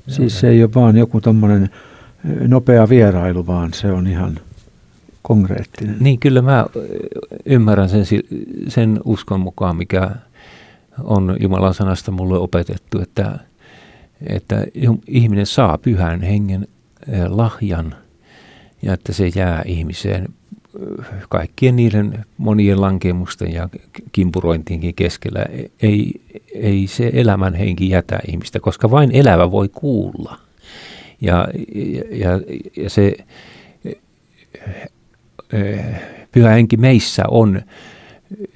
Siis 0.07 0.39
se 0.39 0.49
ei 0.49 0.63
ole 0.63 0.73
vaan 0.75 0.97
joku 0.97 1.21
tommonen 1.21 1.69
nopea 2.47 2.89
vierailu, 2.89 3.47
vaan 3.47 3.73
se 3.73 3.91
on 3.91 4.07
ihan 4.07 4.39
konkreettinen. 5.21 5.95
Niin, 5.99 6.19
kyllä 6.19 6.41
mä 6.41 6.65
ymmärrän 7.45 7.89
sen, 7.89 8.05
sen 8.67 8.99
uskon 9.03 9.39
mukaan, 9.39 9.77
mikä 9.77 10.11
on 11.03 11.37
Jumalan 11.39 11.73
sanasta 11.73 12.11
mulle 12.11 12.37
opetettu, 12.37 13.01
että, 13.01 13.39
että 14.27 14.65
ihminen 15.07 15.45
saa 15.45 15.77
pyhän 15.77 16.21
hengen 16.21 16.67
lahjan 17.27 17.95
ja 18.81 18.93
että 18.93 19.13
se 19.13 19.31
jää 19.35 19.61
ihmiseen 19.65 20.27
kaikkien 21.29 21.75
niiden 21.75 22.25
monien 22.37 22.81
lankemusten 22.81 23.53
ja 23.53 23.69
kimpurointiinkin 24.11 24.95
keskellä 24.95 25.45
ei, 25.81 26.21
ei 26.55 26.87
se 26.87 27.11
elämän 27.13 27.53
henki 27.53 27.89
jätä 27.89 28.19
ihmistä, 28.27 28.59
koska 28.59 28.91
vain 28.91 29.11
elävä 29.11 29.51
voi 29.51 29.69
kuulla. 29.69 30.37
Ja, 31.21 31.47
ja, 32.11 32.29
ja 32.77 32.89
se 32.89 33.15
pyhä 36.31 36.49
henki 36.49 36.77
meissä 36.77 37.23
on 37.27 37.61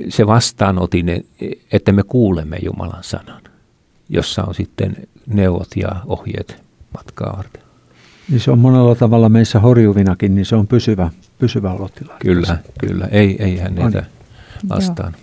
se 0.09 0.27
vastaanotin, 0.27 1.25
että 1.71 1.91
me 1.91 2.03
kuulemme 2.03 2.57
Jumalan 2.63 3.03
sanan, 3.03 3.41
jossa 4.09 4.43
on 4.43 4.55
sitten 4.55 4.95
neuvot 5.27 5.67
ja 5.75 5.89
ohjeet 6.05 6.63
matkaa 6.93 7.37
varten. 7.37 7.66
Niin 8.29 8.39
se 8.39 8.51
on 8.51 8.59
monella 8.59 8.95
tavalla 8.95 9.29
meissä 9.29 9.59
horjuvinakin, 9.59 10.35
niin 10.35 10.45
se 10.45 10.55
on 10.55 10.67
pysyvä, 10.67 11.09
pysyvä 11.39 11.71
olotila. 11.71 12.15
Kyllä, 12.19 12.57
kyllä. 12.79 13.07
Ei, 13.11 13.43
ei 13.43 13.57
hän 13.57 13.75
niitä 13.75 14.03
vastaan. 14.69 15.13
Joo. 15.13 15.21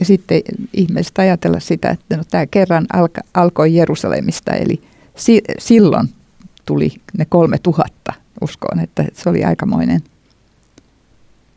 Ja 0.00 0.06
sitten 0.06 0.40
ihmiset 0.72 1.18
ajatella 1.18 1.60
sitä, 1.60 1.90
että 1.90 2.16
no, 2.16 2.22
tämä 2.30 2.46
kerran 2.46 2.86
alka, 2.92 3.20
alkoi 3.34 3.74
Jerusalemista, 3.74 4.52
eli 4.52 4.82
si, 5.16 5.42
silloin 5.58 6.08
tuli 6.64 6.92
ne 7.18 7.24
kolme 7.24 7.58
tuhatta 7.58 8.12
uskoon, 8.40 8.80
että, 8.80 9.02
että 9.02 9.22
se 9.22 9.28
oli 9.28 9.44
aikamoinen 9.44 10.00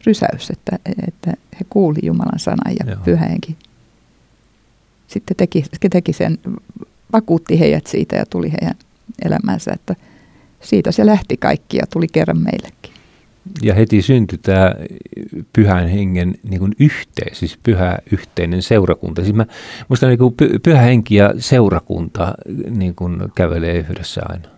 rysäys, 0.05 0.49
että, 0.49 0.79
että 1.07 1.33
he 1.59 1.65
kuuli 1.69 1.99
Jumalan 2.03 2.39
sanan 2.39 2.75
ja 2.79 2.97
pyhäenkin. 2.97 3.57
Sitten 5.07 5.37
teki, 5.37 5.65
teki 5.91 6.13
sen, 6.13 6.37
vakuutti 7.13 7.59
heidät 7.59 7.87
siitä 7.87 8.15
ja 8.15 8.25
tuli 8.25 8.51
heidän 8.51 8.75
elämänsä, 9.25 9.71
että– 9.73 9.95
siitä 10.61 10.91
se 10.91 11.05
lähti 11.05 11.37
kaikki 11.37 11.77
ja 11.77 11.83
tuli 11.93 12.07
kerran 12.07 12.37
meillekin. 12.37 12.93
Ja 13.61 13.73
heti 13.73 14.01
syntyi 14.01 14.37
tämä 14.37 14.73
pyhän 15.53 15.87
hengen 15.87 16.35
niin 16.43 16.59
kuin 16.59 16.75
yhteen, 16.79 17.35
siis 17.35 17.59
pyhä 17.63 17.97
yhteinen 18.11 18.61
seurakunta. 18.61 19.21
Siis 19.21 19.35
mä, 19.35 19.45
musta 19.87 20.07
niin 20.07 20.19
kuin 20.19 20.35
pyhä 20.63 20.81
henki 20.81 21.15
ja 21.15 21.33
seurakunta 21.37 22.33
niin 22.69 22.95
kuin 22.95 23.17
kävelee 23.35 23.77
yhdessä 23.77 24.21
aina. 24.29 24.49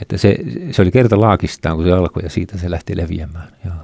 Että 0.00 0.16
se, 0.16 0.36
se 0.70 0.82
oli 0.82 0.90
kerta 0.90 1.20
laakistaan, 1.20 1.76
kun 1.76 1.84
se 1.84 1.92
alkoi 1.92 2.22
ja 2.22 2.30
siitä 2.30 2.58
se 2.58 2.70
lähti 2.70 2.96
leviämään. 2.96 3.48
Joo. 3.64 3.74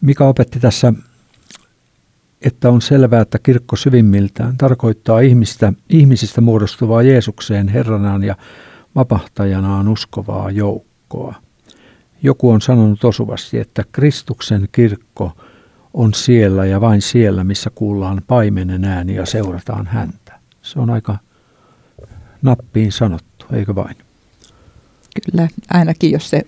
Mikä 0.00 0.24
opetti 0.24 0.60
tässä, 0.60 0.92
että 2.42 2.70
on 2.70 2.82
selvää, 2.82 3.20
että 3.20 3.38
kirkko 3.38 3.76
syvimmiltään 3.76 4.56
tarkoittaa 4.56 5.20
ihmistä, 5.20 5.72
ihmisistä 5.88 6.40
muodostuvaa 6.40 7.02
Jeesukseen 7.02 7.68
Herranaan 7.68 8.22
ja 8.22 8.36
vapahtajanaan 8.96 9.88
uskovaa 9.88 10.50
joukkoa. 10.50 11.34
Joku 12.22 12.50
on 12.50 12.60
sanonut 12.60 13.04
osuvasti, 13.04 13.58
että 13.58 13.84
Kristuksen 13.92 14.68
kirkko 14.72 15.32
on 15.94 16.14
siellä 16.14 16.66
ja 16.66 16.80
vain 16.80 17.02
siellä, 17.02 17.44
missä 17.44 17.70
kuullaan 17.74 18.22
paimenen 18.26 18.84
ääni 18.84 19.14
ja 19.14 19.26
seurataan 19.26 19.86
häntä. 19.86 20.38
Se 20.62 20.80
on 20.80 20.90
aika 20.90 21.18
nappiin 22.42 22.92
sanottu, 22.92 23.46
eikö 23.52 23.74
vain? 23.74 23.96
Kyllä, 25.24 25.48
ainakin 25.70 26.10
jos 26.10 26.30
se 26.30 26.42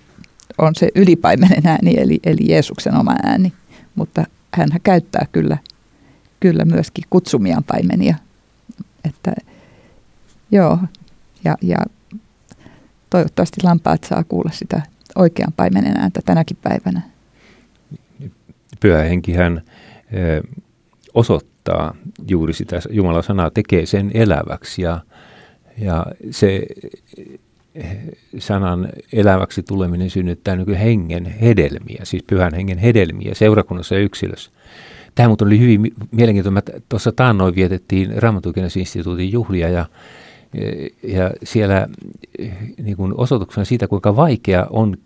on 0.58 0.74
se 0.74 0.88
ylipaimenen 0.94 1.66
ääni, 1.66 1.94
eli, 1.98 2.20
eli 2.24 2.50
Jeesuksen 2.50 2.94
oma 2.94 3.14
ääni. 3.22 3.52
Mutta 3.94 4.24
hän 4.54 4.68
käyttää 4.82 5.26
kyllä, 5.32 5.58
kyllä 6.40 6.64
myöskin 6.64 7.04
kutsumiaan 7.10 7.64
paimenia. 7.64 8.16
Että, 9.04 9.32
joo, 10.50 10.78
ja, 11.44 11.56
ja 11.62 11.78
toivottavasti 13.16 13.60
lampaat 13.64 14.04
saa 14.04 14.24
kuulla 14.24 14.50
sitä 14.52 14.82
oikean 15.14 15.52
paimenen 15.56 15.96
ääntä 15.96 16.20
tänäkin 16.24 16.56
päivänä. 16.62 17.02
Pyhä 18.80 19.02
henkihän 19.02 19.62
osoittaa 21.14 21.96
juuri 22.28 22.52
sitä, 22.52 22.80
Jumalan 22.90 23.22
sanaa 23.22 23.50
tekee 23.50 23.86
sen 23.86 24.10
eläväksi 24.14 24.82
ja, 24.82 25.00
ja 25.78 26.06
se 26.30 26.62
sanan 28.38 28.88
eläväksi 29.12 29.62
tuleminen 29.62 30.10
synnyttää 30.10 30.56
niin 30.56 30.74
hengen 30.74 31.26
hedelmiä, 31.26 32.00
siis 32.04 32.22
pyhän 32.22 32.54
hengen 32.54 32.78
hedelmiä 32.78 33.34
seurakunnassa 33.34 33.94
ja 33.94 34.00
yksilössä. 34.00 34.50
Tämä 35.14 35.28
muuten 35.28 35.46
oli 35.46 35.58
hyvin 35.58 35.92
mielenkiintoista. 36.10 36.80
Tuossa 36.88 37.12
taannoin 37.12 37.54
vietettiin 37.54 38.22
Raamatukinnusinstituutin 38.22 39.32
juhlia 39.32 39.68
ja 39.68 39.86
ja 41.02 41.30
siellä 41.42 41.88
niin 42.82 42.96
kuin 42.96 43.14
osoituksena 43.16 43.64
siitä, 43.64 43.88
kuinka 43.88 44.16
vaikea 44.16 44.66
on 44.70 44.96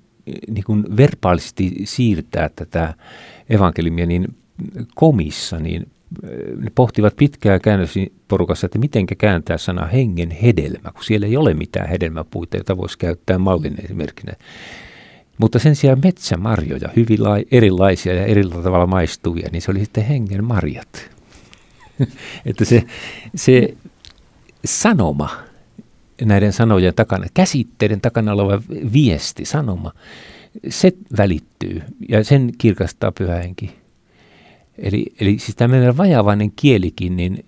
niin 0.50 0.64
kuin 0.64 0.96
verbaalisesti 0.96 1.74
siirtää 1.84 2.50
tätä 2.56 2.94
evankeliumia, 3.50 4.06
niin 4.06 4.34
komissa, 4.94 5.58
niin 5.58 5.86
ne 6.56 6.70
pohtivat 6.74 7.16
pitkään 7.16 7.60
käännösporukassa, 7.60 8.66
että 8.66 8.78
miten 8.78 9.06
kääntää 9.06 9.58
sana 9.58 9.86
hengen 9.86 10.30
hedelmä, 10.30 10.92
kun 10.92 11.04
siellä 11.04 11.26
ei 11.26 11.36
ole 11.36 11.54
mitään 11.54 11.88
hedelmäpuita, 11.88 12.56
jota 12.56 12.76
voisi 12.76 12.98
käyttää 12.98 13.38
mallin 13.38 13.74
esimerkkinä. 13.84 14.32
Mutta 15.38 15.58
sen 15.58 15.76
sijaan 15.76 16.00
metsämarjoja, 16.04 16.88
hyvin 16.96 17.24
lai, 17.24 17.44
erilaisia 17.50 18.14
ja 18.14 18.24
eri 18.26 18.44
tavalla 18.44 18.86
maistuvia, 18.86 19.48
niin 19.52 19.62
se 19.62 19.70
oli 19.70 19.80
sitten 19.80 20.04
hengen 20.04 20.44
marjat. 20.44 21.10
että 22.46 22.64
se, 22.64 22.84
se 23.34 23.74
sanoma 24.64 25.30
näiden 26.24 26.52
sanojen 26.52 26.94
takana, 26.94 27.26
käsitteiden 27.34 28.00
takana 28.00 28.32
oleva 28.32 28.62
viesti, 28.92 29.44
sanoma, 29.44 29.92
se 30.68 30.92
välittyy 31.18 31.82
ja 32.08 32.24
sen 32.24 32.52
kirkastaa 32.58 33.12
pyhähenki. 33.12 33.70
Eli, 34.78 35.06
eli 35.20 35.38
siis 35.38 35.56
tämä 35.56 35.76
meidän 35.76 35.96
vajavainen 35.96 36.52
kielikin, 36.56 37.16
niin 37.16 37.44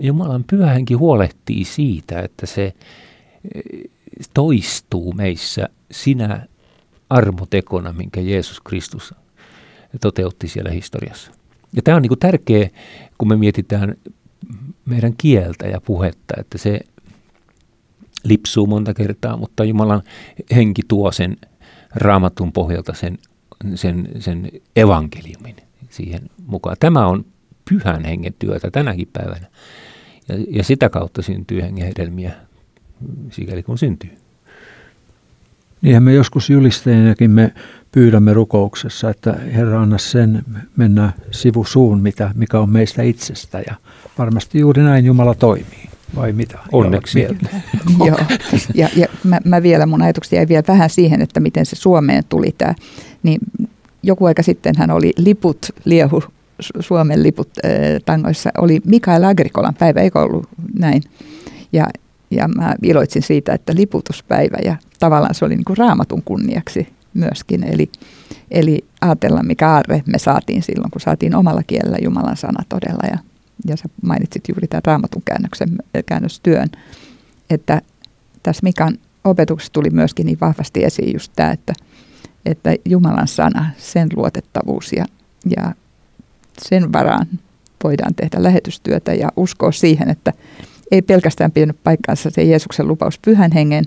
Jumalan 0.00 0.44
pyhähenki 0.50 0.94
huolehtii 0.94 1.64
siitä, 1.64 2.20
että 2.20 2.46
se 2.46 2.64
eh, 2.64 3.90
toistuu 4.34 5.12
meissä 5.12 5.68
sinä 5.90 6.46
armotekona, 7.10 7.92
minkä 7.92 8.20
Jeesus 8.20 8.60
Kristus 8.60 9.14
toteutti 10.00 10.48
siellä 10.48 10.70
historiassa. 10.70 11.30
Ja 11.76 11.82
tämä 11.82 11.96
on 11.96 12.02
niin 12.02 12.18
tärkeä, 12.18 12.70
kun 13.18 13.28
me 13.28 13.36
mietitään 13.36 13.94
meidän 14.86 15.14
kieltä 15.18 15.66
ja 15.66 15.80
puhetta, 15.80 16.34
että 16.38 16.58
se 16.58 16.80
lipsuu 18.24 18.66
monta 18.66 18.94
kertaa, 18.94 19.36
mutta 19.36 19.64
Jumalan 19.64 20.02
henki 20.54 20.82
tuo 20.88 21.12
sen 21.12 21.36
raamatun 21.94 22.52
pohjalta 22.52 22.94
sen, 22.94 23.18
sen, 23.74 24.08
sen 24.18 24.50
evankeliumin 24.76 25.56
siihen 25.90 26.20
mukaan. 26.46 26.76
Tämä 26.80 27.06
on 27.06 27.24
pyhän 27.70 28.04
hengen 28.04 28.34
työtä 28.38 28.70
tänäkin 28.70 29.08
päivänä. 29.12 29.46
Ja, 30.28 30.34
ja 30.50 30.64
sitä 30.64 30.88
kautta 30.88 31.22
syntyy 31.22 31.62
hengen 31.62 31.86
hedelmiä, 31.86 32.32
sikäli 33.30 33.62
kun 33.62 33.78
syntyy. 33.78 34.10
Niinhän 35.82 36.02
me 36.02 36.14
joskus 36.14 36.50
julisteenakin 36.50 37.30
me 37.30 37.54
pyydämme 37.94 38.32
rukouksessa, 38.32 39.10
että 39.10 39.32
Herra 39.32 39.82
anna 39.82 39.98
sen 39.98 40.42
mennä 40.76 41.12
sivusuun, 41.30 42.00
mitä, 42.00 42.30
mikä 42.34 42.58
on 42.58 42.70
meistä 42.70 43.02
itsestä. 43.02 43.62
Ja 43.66 43.74
varmasti 44.18 44.58
juuri 44.58 44.82
näin 44.82 45.04
Jumala 45.04 45.34
toimii, 45.34 45.88
vai 46.16 46.32
mitä? 46.32 46.58
Onneksi. 46.72 47.20
Joo, 48.06 48.18
ja, 48.74 48.88
ja 48.96 49.06
mä, 49.24 49.40
mä 49.44 49.62
vielä, 49.62 49.86
mun 49.86 50.02
ajatuksia 50.02 50.38
jäi 50.38 50.48
vielä 50.48 50.64
vähän 50.68 50.90
siihen, 50.90 51.22
että 51.22 51.40
miten 51.40 51.66
se 51.66 51.76
Suomeen 51.76 52.24
tuli 52.28 52.54
tämä. 52.58 52.74
Niin 53.22 53.40
joku 54.02 54.24
aika 54.24 54.42
sitten 54.42 54.74
hän 54.78 54.90
oli 54.90 55.12
liput 55.16 55.66
liehu 55.84 56.22
Suomen 56.80 57.22
liput 57.22 57.48
äh, 57.64 57.70
tangoissa 58.04 58.50
oli 58.58 58.80
Mikael 58.84 59.24
Agrikolan 59.24 59.74
päivä, 59.74 60.00
eikö 60.00 60.20
ollut 60.20 60.48
näin? 60.78 61.02
Ja, 61.72 61.86
ja 62.30 62.48
mä 62.48 62.74
iloitsin 62.82 63.22
siitä, 63.22 63.52
että 63.52 63.74
liputuspäivä 63.74 64.56
ja 64.64 64.76
tavallaan 64.98 65.34
se 65.34 65.44
oli 65.44 65.56
niin 65.56 65.64
kuin 65.64 65.76
raamatun 65.76 66.22
kunniaksi 66.22 66.93
myöskin. 67.14 67.64
Eli, 67.64 67.90
eli 68.50 68.84
ajatella, 69.00 69.42
mikä 69.42 69.74
arre 69.74 70.02
me 70.06 70.18
saatiin 70.18 70.62
silloin, 70.62 70.90
kun 70.90 71.00
saatiin 71.00 71.34
omalla 71.34 71.62
kielellä 71.66 71.98
Jumalan 72.02 72.36
sana 72.36 72.64
todella. 72.68 73.08
Ja, 73.10 73.18
ja 73.66 73.76
sä 73.76 73.84
mainitsit 74.02 74.48
juuri 74.48 74.68
tämän 74.68 74.82
raamatun 74.84 75.22
käännöksen, 75.24 75.68
käännöstyön, 76.06 76.68
että 77.50 77.82
tässä 78.42 78.60
Mikan 78.62 78.98
opetuksessa 79.24 79.72
tuli 79.72 79.90
myöskin 79.90 80.26
niin 80.26 80.38
vahvasti 80.40 80.84
esiin 80.84 81.12
just 81.12 81.32
tämä, 81.36 81.50
että, 81.50 81.72
että 82.46 82.74
Jumalan 82.84 83.28
sana, 83.28 83.70
sen 83.78 84.08
luotettavuus 84.16 84.92
ja, 84.92 85.04
ja 85.56 85.74
sen 86.58 86.92
varaan 86.92 87.26
voidaan 87.84 88.14
tehdä 88.14 88.42
lähetystyötä 88.42 89.14
ja 89.14 89.28
uskoa 89.36 89.72
siihen, 89.72 90.10
että 90.10 90.32
ei 90.90 91.02
pelkästään 91.02 91.52
pitänyt 91.52 91.76
paikkaansa 91.84 92.30
se 92.30 92.42
Jeesuksen 92.42 92.88
lupaus 92.88 93.18
pyhän 93.18 93.52
hengen 93.52 93.84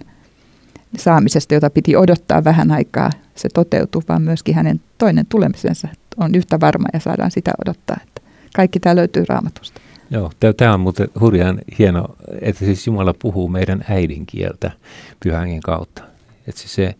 saamisesta, 0.97 1.53
jota 1.53 1.69
piti 1.69 1.95
odottaa 1.95 2.43
vähän 2.43 2.71
aikaa, 2.71 3.09
se 3.35 3.49
toteutuu, 3.53 4.03
vaan 4.09 4.21
myöskin 4.21 4.55
hänen 4.55 4.81
toinen 4.97 5.25
tulemisensa 5.25 5.87
on 6.17 6.35
yhtä 6.35 6.59
varma 6.59 6.87
ja 6.93 6.99
saadaan 6.99 7.31
sitä 7.31 7.51
odottaa. 7.61 7.97
Että 8.07 8.21
kaikki 8.55 8.79
tämä 8.79 8.95
löytyy 8.95 9.25
raamatusta. 9.29 9.81
Joo, 10.09 10.31
tämä 10.57 10.73
on 10.73 10.79
muuten 10.79 11.07
hurjan 11.19 11.59
hieno, 11.79 12.15
että 12.41 12.65
siis 12.65 12.87
Jumala 12.87 13.13
puhuu 13.13 13.49
meidän 13.49 13.85
äidinkieltä 13.89 14.71
pyhän 15.23 15.59
kautta. 15.59 16.03
Että 16.47 16.61
siis 16.61 16.75
se 16.75 16.95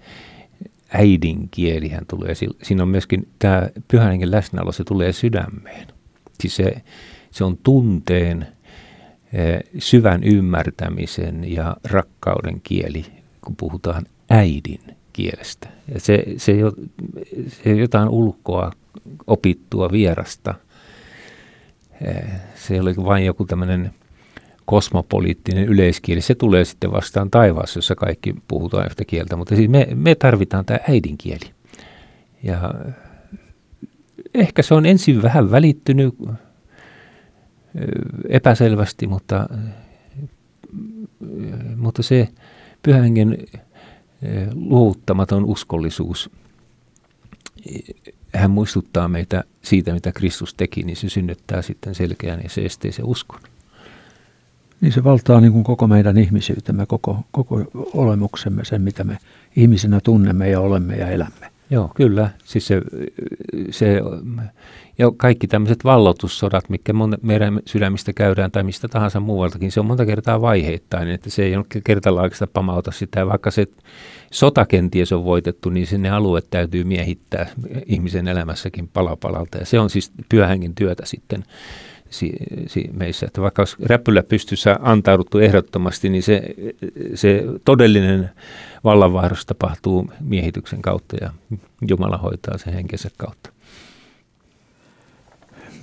äidinkielihän 0.93 2.05
tulee, 2.07 2.33
siinä 2.63 2.83
on 2.83 2.89
myöskin 2.89 3.27
tämä 3.39 3.69
pyhän 3.87 4.31
läsnäolo, 4.31 4.71
se 4.71 4.83
tulee 4.83 5.13
sydämeen. 5.13 5.87
Siis 6.39 6.55
se, 6.55 6.81
se 7.31 7.43
on 7.43 7.57
tunteen, 7.57 8.47
eh, 9.33 9.59
syvän 9.77 10.23
ymmärtämisen 10.23 11.51
ja 11.53 11.77
rakkauden 11.83 12.61
kieli, 12.61 13.05
kun 13.47 13.55
puhutaan 13.55 14.03
äidin 14.29 14.79
kielestä. 15.13 15.69
Ja 15.93 15.99
se, 15.99 16.23
se, 16.37 16.53
se 17.47 17.73
jotain 17.73 18.09
ulkoa 18.09 18.71
opittua 19.27 19.91
vierasta. 19.91 20.53
Eh, 22.01 22.23
se 22.55 22.73
ei 22.73 22.79
ole 22.79 22.95
vain 22.95 23.25
joku 23.25 23.45
tämmöinen 23.45 23.91
kosmopoliittinen 24.65 25.65
yleiskieli, 25.65 26.21
se 26.21 26.35
tulee 26.35 26.65
sitten 26.65 26.91
vastaan 26.91 27.31
taivaassa, 27.31 27.77
jossa 27.77 27.95
kaikki 27.95 28.35
puhutaan 28.47 28.85
yhtä 28.85 29.05
kieltä, 29.05 29.35
mutta 29.35 29.55
siis 29.55 29.69
me, 29.69 29.87
me 29.95 30.15
tarvitaan 30.15 30.65
tämä 30.65 30.79
äidinkieli. 30.89 31.51
Ja 32.43 32.73
ehkä 34.33 34.61
se 34.61 34.73
on 34.73 34.85
ensin 34.85 35.21
vähän 35.21 35.51
välittynyt 35.51 36.15
epäselvästi, 38.29 39.07
mutta, 39.07 39.49
mutta 41.75 42.03
se 42.03 42.27
pyhängen 42.87 43.37
luovuttamaton 44.53 45.45
uskollisuus, 45.45 46.29
hän 48.35 48.51
muistuttaa 48.51 49.07
meitä 49.07 49.43
siitä, 49.61 49.93
mitä 49.93 50.11
Kristus 50.11 50.53
teki, 50.53 50.83
niin 50.83 50.95
se 50.95 51.09
synnyttää 51.09 51.61
sitten 51.61 51.95
selkeän 51.95 52.39
ja 52.43 52.49
se 52.49 52.65
esteisen 52.65 53.05
uskon. 53.05 53.39
Niin 54.81 54.91
se 54.91 55.03
valtaa 55.03 55.41
niin 55.41 55.51
kuin 55.51 55.63
koko 55.63 55.87
meidän 55.87 56.17
ihmisyytemme, 56.17 56.85
koko, 56.85 57.19
koko 57.31 57.65
olemuksemme, 57.73 58.65
sen 58.65 58.81
mitä 58.81 59.03
me 59.03 59.17
ihmisenä 59.55 59.99
tunnemme 60.03 60.49
ja 60.49 60.59
olemme 60.59 60.95
ja 60.95 61.07
elämme. 61.07 61.51
Joo, 61.69 61.91
kyllä. 61.95 62.29
Siis 62.43 62.67
se, 62.67 62.81
se, 63.71 64.01
ja 64.97 65.11
kaikki 65.17 65.47
tämmöiset 65.47 65.83
vallotussodat, 65.83 66.69
mikä 66.69 66.93
meidän 67.21 67.59
sydämistä 67.65 68.13
käydään 68.13 68.51
tai 68.51 68.63
mistä 68.63 68.87
tahansa 68.87 69.19
muualtakin, 69.19 69.71
se 69.71 69.79
on 69.79 69.85
monta 69.85 70.05
kertaa 70.05 70.41
vaiheittain, 70.41 71.07
että 71.07 71.29
se 71.29 71.43
ei 71.43 71.55
ole 71.55 71.65
kertalaakista 71.83 72.47
pamauta 72.47 72.91
sitä. 72.91 73.27
Vaikka 73.27 73.51
se 73.51 73.65
sota 74.31 74.65
kenties 74.65 75.11
on 75.11 75.25
voitettu, 75.25 75.69
niin 75.69 75.87
sinne 75.87 76.09
alueet 76.09 76.47
täytyy 76.49 76.83
miehittää 76.83 77.47
ihmisen 77.85 78.27
elämässäkin 78.27 78.87
palapalalta. 78.87 79.57
Ja 79.57 79.65
se 79.65 79.79
on 79.79 79.89
siis 79.89 80.11
pyöhänkin 80.29 80.75
työtä 80.75 81.05
sitten 81.05 81.43
si, 82.09 82.33
si, 82.67 82.89
meissä. 82.93 83.25
Että 83.25 83.41
vaikka 83.41 83.61
olisi 83.61 83.75
räppylä 83.85 84.23
pystyssä 84.23 84.79
antauduttu 84.81 85.39
ehdottomasti, 85.39 86.09
niin 86.09 86.23
se, 86.23 86.43
se 87.15 87.43
todellinen 87.65 88.29
vallanvaihdos 88.83 89.45
tapahtuu 89.45 90.11
miehityksen 90.19 90.81
kautta 90.81 91.17
ja 91.21 91.31
Jumala 91.87 92.17
hoitaa 92.17 92.57
sen 92.57 92.73
henkensä 92.73 93.09
kautta. 93.17 93.56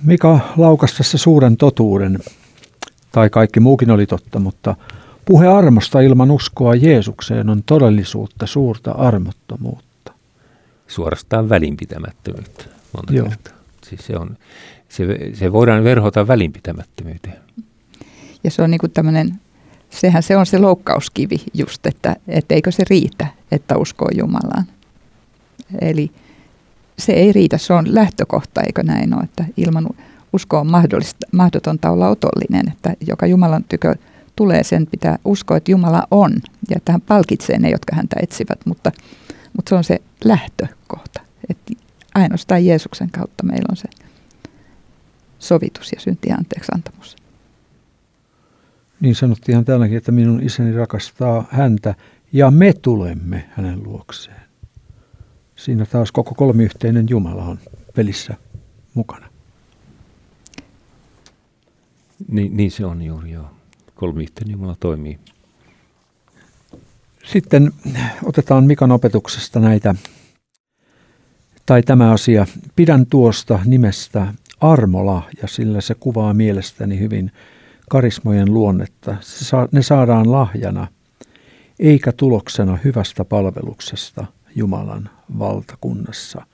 Mika 0.03 0.39
laukasi 0.57 0.97
tässä 0.97 1.17
suuren 1.17 1.57
totuuden, 1.57 2.19
tai 3.11 3.29
kaikki 3.29 3.59
muukin 3.59 3.91
oli 3.91 4.05
totta, 4.05 4.39
mutta 4.39 4.75
puhe 5.25 5.47
armosta 5.47 6.01
ilman 6.01 6.31
uskoa 6.31 6.75
Jeesukseen 6.75 7.49
on 7.49 7.63
todellisuutta 7.63 8.47
suurta 8.47 8.91
armottomuutta. 8.91 10.11
Suorastaan 10.87 11.49
välinpitämättömyyttä 11.49 12.65
monta 12.93 13.13
Joo. 13.13 13.29
kertaa. 13.29 13.53
Siis 13.89 14.07
se 14.07 14.17
on, 14.17 14.37
se, 14.89 15.05
se 15.33 15.51
voidaan 15.51 15.83
verhota 15.83 16.27
välinpitämättömyyteen. 16.27 17.37
Ja 18.43 18.51
se 18.51 18.61
on 18.61 18.71
niin 18.71 18.91
tämmöinen, 18.93 19.39
sehän 19.89 20.23
se 20.23 20.37
on 20.37 20.45
se 20.45 20.59
loukkauskivi 20.59 21.37
just, 21.53 21.85
että, 21.85 22.15
että 22.27 22.55
eikö 22.55 22.71
se 22.71 22.83
riitä, 22.89 23.27
että 23.51 23.77
uskoo 23.77 24.09
Jumalaan. 24.17 24.65
Eli 25.81 26.11
se 26.99 27.13
ei 27.13 27.31
riitä, 27.31 27.57
se 27.57 27.73
on 27.73 27.95
lähtökohta, 27.95 28.61
eikö 28.61 28.83
näin 28.83 29.13
ole, 29.13 29.23
että 29.23 29.45
ilman 29.57 29.87
uskoa 30.33 30.59
on 30.59 30.71
mahdollista, 30.71 31.27
mahdotonta 31.31 31.89
olla 31.89 32.09
otollinen, 32.09 32.71
että 32.71 32.93
joka 33.07 33.27
Jumalan 33.27 33.63
tykö 33.69 33.95
tulee, 34.35 34.63
sen 34.63 34.87
pitää 34.87 35.19
uskoa, 35.25 35.57
että 35.57 35.71
Jumala 35.71 36.07
on 36.11 36.31
ja 36.69 36.75
että 36.75 36.91
hän 36.91 37.01
palkitsee 37.01 37.59
ne, 37.59 37.69
jotka 37.69 37.95
häntä 37.95 38.15
etsivät, 38.21 38.65
mutta, 38.65 38.91
mutta 39.55 39.69
se 39.69 39.75
on 39.75 39.83
se 39.83 40.01
lähtökohta, 40.23 41.21
että 41.49 41.73
ainoastaan 42.15 42.65
Jeesuksen 42.65 43.11
kautta 43.11 43.43
meillä 43.43 43.65
on 43.69 43.77
se 43.77 43.87
sovitus 45.39 45.91
ja 45.91 45.99
syntien 45.99 46.39
anteeksi 46.39 46.71
antamus. 46.75 47.15
Niin 48.99 49.15
sanottiin 49.15 49.65
täälläkin, 49.65 49.97
että 49.97 50.11
minun 50.11 50.43
isäni 50.43 50.71
rakastaa 50.71 51.45
häntä 51.49 51.95
ja 52.33 52.51
me 52.51 52.73
tulemme 52.73 53.49
hänen 53.51 53.83
luokseen. 53.83 54.41
Siinä 55.55 55.85
taas 55.85 56.11
koko 56.11 56.35
kolmiyhteinen 56.35 57.05
Jumala 57.09 57.43
on 57.43 57.59
pelissä 57.95 58.33
mukana. 58.93 59.29
Niin, 62.27 62.57
niin 62.57 62.71
se 62.71 62.85
on 62.85 63.01
juuri 63.01 63.31
joo. 63.31 63.51
Kolmiyhteinen 63.95 64.51
Jumala 64.51 64.75
toimii. 64.79 65.19
Sitten 67.25 67.71
otetaan 68.23 68.63
Mikan 68.63 68.91
opetuksesta 68.91 69.59
näitä, 69.59 69.95
tai 71.65 71.83
tämä 71.83 72.11
asia. 72.11 72.47
Pidän 72.75 73.05
tuosta 73.05 73.59
nimestä 73.65 74.33
armolahja, 74.61 75.47
sillä 75.47 75.81
se 75.81 75.95
kuvaa 75.95 76.33
mielestäni 76.33 76.99
hyvin 76.99 77.31
karismojen 77.89 78.53
luonnetta. 78.53 79.15
Ne 79.71 79.81
saadaan 79.81 80.31
lahjana, 80.31 80.87
eikä 81.79 82.11
tuloksena 82.11 82.77
hyvästä 82.83 83.25
palveluksesta 83.25 84.25
Jumalan 84.55 85.09
valtakunnassa. 85.39 86.45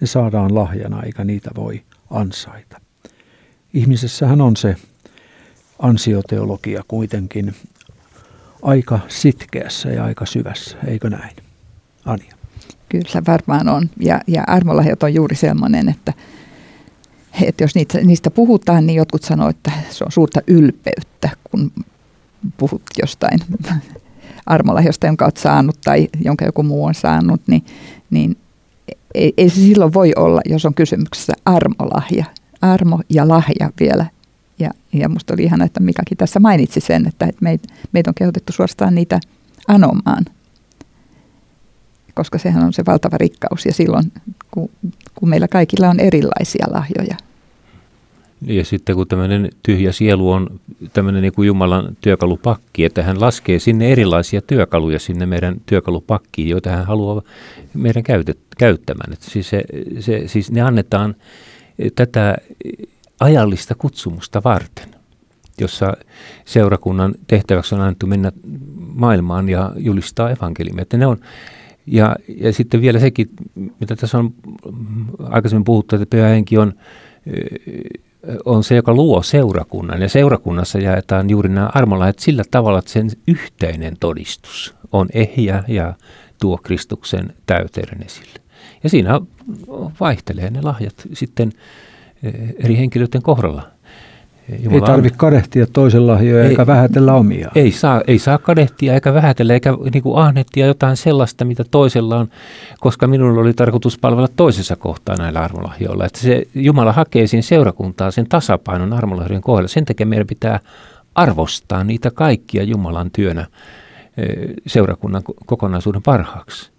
Ne 0.00 0.06
saadaan 0.06 0.54
lahjana, 0.54 1.02
eikä 1.02 1.24
niitä 1.24 1.50
voi 1.56 1.82
ansaita. 2.10 2.80
Ihmisessähän 3.74 4.40
on 4.40 4.56
se 4.56 4.76
ansioteologia 5.78 6.82
kuitenkin 6.88 7.54
aika 8.62 9.00
sitkeässä 9.08 9.88
ja 9.88 10.04
aika 10.04 10.26
syvässä, 10.26 10.76
eikö 10.86 11.10
näin? 11.10 11.36
Anja. 12.04 12.34
Kyllä 12.88 13.22
varmaan 13.26 13.68
on. 13.68 13.90
Ja, 14.00 14.20
ja 14.26 14.44
armolahjat 14.46 15.02
on 15.02 15.14
juuri 15.14 15.36
sellainen, 15.36 15.88
että 15.88 16.12
että 17.42 17.64
jos 17.64 17.74
niitä, 17.74 17.98
niistä 17.98 18.30
puhutaan, 18.30 18.86
niin 18.86 18.96
jotkut 18.96 19.22
sanoo, 19.22 19.48
että 19.48 19.72
se 19.90 20.04
on 20.04 20.12
suurta 20.12 20.40
ylpeyttä, 20.46 21.30
kun 21.50 21.72
puhut 22.56 22.82
jostain 22.98 23.40
armolahjosta, 24.46 25.06
jonka 25.06 25.24
olet 25.24 25.36
saanut 25.36 25.78
tai 25.84 26.08
jonka 26.24 26.44
joku 26.44 26.62
muu 26.62 26.84
on 26.84 26.94
saanut, 26.94 27.40
niin, 27.46 27.64
niin 28.10 28.36
ei, 29.14 29.34
ei 29.36 29.48
se 29.48 29.54
silloin 29.54 29.92
voi 29.92 30.12
olla, 30.16 30.40
jos 30.44 30.64
on 30.64 30.74
kysymyksessä 30.74 31.32
armolahja. 31.44 32.24
Armo 32.62 33.00
ja 33.10 33.28
lahja 33.28 33.70
vielä. 33.80 34.06
Ja, 34.58 34.70
ja 34.92 35.08
musta 35.08 35.34
oli 35.34 35.42
ihana, 35.42 35.64
että 35.64 35.80
Mikakin 35.80 36.18
tässä 36.18 36.40
mainitsi 36.40 36.80
sen, 36.80 37.06
että, 37.08 37.28
meitä 37.40 37.68
meit 37.92 38.06
on 38.06 38.14
kehotettu 38.14 38.52
suorastaan 38.52 38.94
niitä 38.94 39.20
anomaan. 39.68 40.24
Koska 42.14 42.38
sehän 42.38 42.64
on 42.64 42.72
se 42.72 42.82
valtava 42.86 43.18
rikkaus 43.18 43.66
ja 43.66 43.72
silloin, 43.72 44.12
kun, 44.50 44.70
kun 45.14 45.28
meillä 45.28 45.48
kaikilla 45.48 45.88
on 45.88 46.00
erilaisia 46.00 46.66
lahjoja, 46.70 47.16
ja 48.42 48.64
sitten 48.64 48.94
kun 48.96 49.08
tämmöinen 49.08 49.48
tyhjä 49.62 49.92
sielu 49.92 50.30
on 50.30 50.60
tämmöinen 50.92 51.22
niin 51.22 51.32
kuin 51.32 51.46
Jumalan 51.46 51.96
työkalupakki, 52.00 52.84
että 52.84 53.02
hän 53.02 53.20
laskee 53.20 53.58
sinne 53.58 53.92
erilaisia 53.92 54.42
työkaluja 54.42 54.98
sinne 54.98 55.26
meidän 55.26 55.56
työkalupakkiin, 55.66 56.48
joita 56.48 56.70
hän 56.70 56.86
haluaa 56.86 57.22
meidän 57.74 58.02
käytet, 58.02 58.38
käyttämään. 58.58 59.12
Että 59.12 59.30
siis, 59.30 59.50
se, 59.50 59.64
se, 60.00 60.28
siis 60.28 60.50
ne 60.50 60.60
annetaan 60.60 61.14
tätä 61.94 62.36
ajallista 63.20 63.74
kutsumusta 63.74 64.42
varten, 64.44 64.88
jossa 65.60 65.96
seurakunnan 66.44 67.14
tehtäväksi 67.26 67.74
on 67.74 67.80
annettu 67.80 68.06
mennä 68.06 68.32
maailmaan 68.94 69.48
ja 69.48 69.72
julistaa 69.76 70.30
evankeliumia. 70.30 70.82
Että 70.82 70.96
ne 70.96 71.06
on, 71.06 71.18
ja, 71.86 72.16
ja 72.28 72.52
sitten 72.52 72.80
vielä 72.80 72.98
sekin, 72.98 73.30
mitä 73.54 73.96
tässä 73.96 74.18
on 74.18 74.34
aikaisemmin 75.18 75.64
puhuttu, 75.64 75.96
että 75.96 76.06
pyhä 76.06 76.28
henki 76.28 76.58
on 76.58 76.72
on 78.44 78.64
se, 78.64 78.74
joka 78.74 78.94
luo 78.94 79.22
seurakunnan. 79.22 80.02
Ja 80.02 80.08
seurakunnassa 80.08 80.78
jaetaan 80.78 81.30
juuri 81.30 81.48
nämä 81.48 81.70
armolahjat 81.74 82.18
sillä 82.18 82.42
tavalla, 82.50 82.78
että 82.78 82.90
sen 82.90 83.10
yhteinen 83.28 83.96
todistus 84.00 84.74
on 84.92 85.08
ehjä 85.12 85.64
ja 85.68 85.94
tuo 86.40 86.58
Kristuksen 86.62 87.34
täyteyden 87.46 88.02
esille. 88.02 88.40
Ja 88.82 88.90
siinä 88.90 89.20
vaihtelee 90.00 90.50
ne 90.50 90.62
lahjat 90.62 90.94
sitten 91.12 91.52
eh, 92.22 92.34
eri 92.64 92.76
henkilöiden 92.76 93.22
kohdalla. 93.22 93.70
Jumala 94.48 94.74
ei 94.74 94.80
tarvitse 94.80 95.18
kadehtia 95.18 95.66
toisen 95.66 96.06
lahjoja 96.06 96.42
ei, 96.42 96.48
eikä 96.48 96.66
vähätellä 96.66 97.14
omia. 97.14 97.50
Ei 97.54 97.70
saa, 97.72 98.02
ei 98.06 98.18
saa 98.18 98.38
kadehtia 98.38 98.94
eikä 98.94 99.14
vähätellä 99.14 99.54
eikä 99.54 99.74
niin 99.92 100.02
kuin 100.02 100.18
ahnettia 100.18 100.66
jotain 100.66 100.96
sellaista, 100.96 101.44
mitä 101.44 101.64
toisella 101.70 102.16
on, 102.16 102.28
koska 102.80 103.06
minulla 103.06 103.40
oli 103.40 103.54
tarkoitus 103.54 103.98
palvella 103.98 104.28
toisessa 104.36 104.76
kohtaa 104.76 105.16
näillä 105.16 105.40
armolahjoilla. 105.40 106.06
Että 106.06 106.18
se, 106.18 106.42
Jumala 106.54 106.92
hakee 106.92 107.26
siinä 107.26 107.42
seurakuntaa 107.42 108.10
sen 108.10 108.28
tasapainon 108.28 108.92
armolahjojen 108.92 109.42
kohdalla. 109.42 109.68
Sen 109.68 109.84
takia 109.84 110.06
meidän 110.06 110.26
pitää 110.26 110.60
arvostaa 111.14 111.84
niitä 111.84 112.10
kaikkia 112.10 112.62
Jumalan 112.62 113.10
työnä 113.10 113.46
seurakunnan 114.66 115.22
kokonaisuuden 115.46 116.02
parhaaksi. 116.02 116.70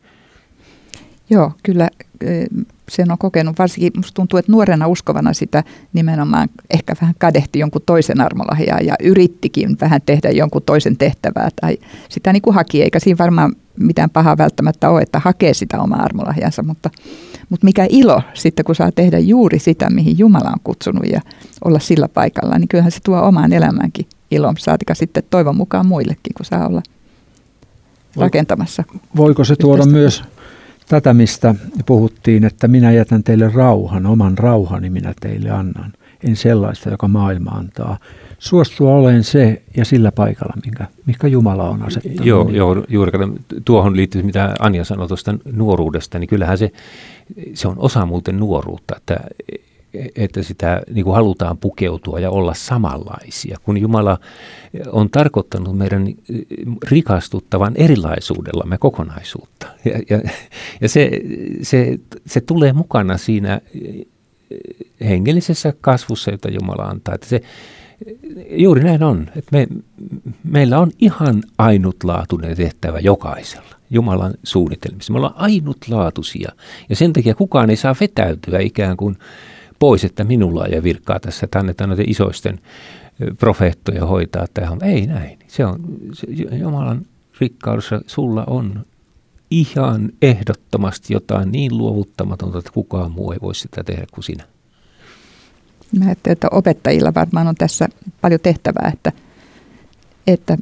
Joo, 1.29 1.51
kyllä 1.63 1.89
sen 2.89 3.11
on 3.11 3.17
kokenut, 3.17 3.59
varsinkin 3.59 3.91
musta 3.95 4.13
tuntuu, 4.13 4.39
että 4.39 4.51
nuorena 4.51 4.87
uskovana 4.87 5.33
sitä 5.33 5.63
nimenomaan 5.93 6.49
ehkä 6.69 6.95
vähän 7.01 7.15
kadehti 7.17 7.59
jonkun 7.59 7.81
toisen 7.85 8.21
armolahjaa 8.21 8.79
ja 8.81 8.95
yrittikin 9.03 9.77
vähän 9.81 10.01
tehdä 10.05 10.29
jonkun 10.29 10.61
toisen 10.61 10.97
tehtävää 10.97 11.49
tai 11.61 11.77
sitä 12.09 12.33
niin 12.33 12.41
kuin 12.41 12.55
haki, 12.55 12.83
eikä 12.83 12.99
siinä 12.99 13.17
varmaan 13.17 13.55
mitään 13.79 14.09
pahaa 14.09 14.37
välttämättä 14.37 14.89
ole, 14.89 15.01
että 15.01 15.19
hakee 15.19 15.53
sitä 15.53 15.81
omaa 15.81 16.03
armolahjansa, 16.03 16.63
mutta, 16.63 16.89
mutta 17.49 17.65
mikä 17.65 17.87
ilo 17.89 18.21
sitten, 18.33 18.65
kun 18.65 18.75
saa 18.75 18.91
tehdä 18.91 19.19
juuri 19.19 19.59
sitä, 19.59 19.89
mihin 19.89 20.17
Jumala 20.17 20.49
on 20.49 20.59
kutsunut 20.63 21.05
ja 21.11 21.21
olla 21.65 21.79
sillä 21.79 22.07
paikalla, 22.07 22.59
niin 22.59 22.67
kyllähän 22.67 22.91
se 22.91 22.99
tuo 23.03 23.21
omaan 23.21 23.53
elämäänkin 23.53 24.05
ilon, 24.31 24.55
saatika 24.57 24.95
sitten 24.95 25.23
toivon 25.29 25.55
mukaan 25.55 25.85
muillekin, 25.85 26.33
kun 26.37 26.45
saa 26.45 26.67
olla 26.67 26.81
rakentamassa. 28.15 28.83
Voiko 29.15 29.43
se 29.43 29.55
tuoda 29.55 29.85
myös 29.85 30.23
tätä, 30.89 31.13
mistä 31.13 31.55
puhuttiin, 31.85 32.43
että 32.43 32.67
minä 32.67 32.91
jätän 32.91 33.23
teille 33.23 33.51
rauhan, 33.53 34.05
oman 34.05 34.37
rauhani 34.37 34.89
minä 34.89 35.13
teille 35.19 35.49
annan. 35.49 35.93
En 36.23 36.35
sellaista, 36.35 36.89
joka 36.89 37.07
maailma 37.07 37.51
antaa. 37.51 37.97
Suostua 38.39 38.93
olen 38.93 39.23
se 39.23 39.61
ja 39.77 39.85
sillä 39.85 40.11
paikalla, 40.11 40.53
minkä, 40.65 40.87
mikä 41.05 41.27
Jumala 41.27 41.69
on 41.69 41.83
asettanut. 41.83 42.25
Joo, 42.25 42.49
joo 42.49 42.85
juuri 42.87 43.11
tuohon 43.65 43.95
liittyy, 43.95 44.23
mitä 44.23 44.55
Anja 44.59 44.83
sanoi 44.83 45.07
tuosta 45.07 45.37
nuoruudesta, 45.51 46.19
niin 46.19 46.27
kyllähän 46.27 46.57
se, 46.57 46.71
se 47.53 47.67
on 47.67 47.75
osa 47.77 48.05
muuten 48.05 48.39
nuoruutta, 48.39 48.95
että 48.97 49.17
että 50.15 50.43
sitä 50.43 50.81
niin 50.93 51.03
kuin 51.03 51.15
halutaan 51.15 51.57
pukeutua 51.57 52.19
ja 52.19 52.31
olla 52.31 52.53
samanlaisia, 52.53 53.57
kun 53.63 53.77
Jumala 53.77 54.17
on 54.91 55.09
tarkoittanut 55.09 55.77
meidän 55.77 56.07
rikastuttavan 56.83 57.73
erilaisuudellamme 57.75 58.77
kokonaisuutta. 58.77 59.67
Ja, 59.85 59.99
ja, 60.09 60.29
ja 60.81 60.89
se, 60.89 61.11
se, 61.61 61.99
se 62.25 62.41
tulee 62.41 62.73
mukana 62.73 63.17
siinä 63.17 63.61
hengellisessä 65.01 65.73
kasvussa, 65.81 66.31
jota 66.31 66.49
Jumala 66.49 66.83
antaa. 66.83 67.15
Että 67.15 67.27
se, 67.27 67.41
juuri 68.49 68.83
näin 68.83 69.03
on, 69.03 69.29
että 69.35 69.57
me, 69.57 69.67
meillä 70.43 70.79
on 70.79 70.91
ihan 70.99 71.43
ainutlaatuinen 71.57 72.57
tehtävä 72.57 72.99
jokaisella. 72.99 73.77
Jumalan 73.89 74.33
suunnitelmissa. 74.43 75.13
Me 75.13 75.17
ollaan 75.17 75.37
ainutlaatuisia 75.37 76.51
ja 76.89 76.95
sen 76.95 77.13
takia 77.13 77.35
kukaan 77.35 77.69
ei 77.69 77.75
saa 77.75 77.95
vetäytyä 78.01 78.59
ikään 78.59 78.97
kuin 78.97 79.17
pois, 79.79 80.03
että 80.03 80.23
minulla 80.23 80.63
on 80.63 80.71
ja 80.71 80.83
virkkaa 80.83 81.19
tässä, 81.19 81.45
että 81.45 81.59
annetaan 81.59 81.89
noiden 81.89 82.09
isoisten 82.09 82.59
profeettoja 83.39 84.05
hoitaa 84.05 84.45
tämä. 84.53 84.77
Ei 84.81 85.07
näin. 85.07 85.39
Se 85.47 85.65
on 85.65 85.79
se, 86.13 86.27
Jumalan 86.55 87.05
rikkaudessa 87.39 88.01
sulla 88.07 88.43
on 88.47 88.85
ihan 89.51 90.09
ehdottomasti 90.21 91.13
jotain 91.13 91.51
niin 91.51 91.77
luovuttamatonta, 91.77 92.57
että 92.57 92.71
kukaan 92.73 93.11
muu 93.11 93.31
ei 93.31 93.37
voi 93.41 93.55
sitä 93.55 93.83
tehdä 93.83 94.05
kuin 94.11 94.23
sinä. 94.23 94.43
Mä 95.99 96.05
ajattelen, 96.05 96.33
että 96.33 96.47
opettajilla 96.51 97.13
varmaan 97.13 97.47
on 97.47 97.55
tässä 97.55 97.89
paljon 98.21 98.39
tehtävää, 98.43 98.91
että, 98.93 99.11
että 100.27 100.57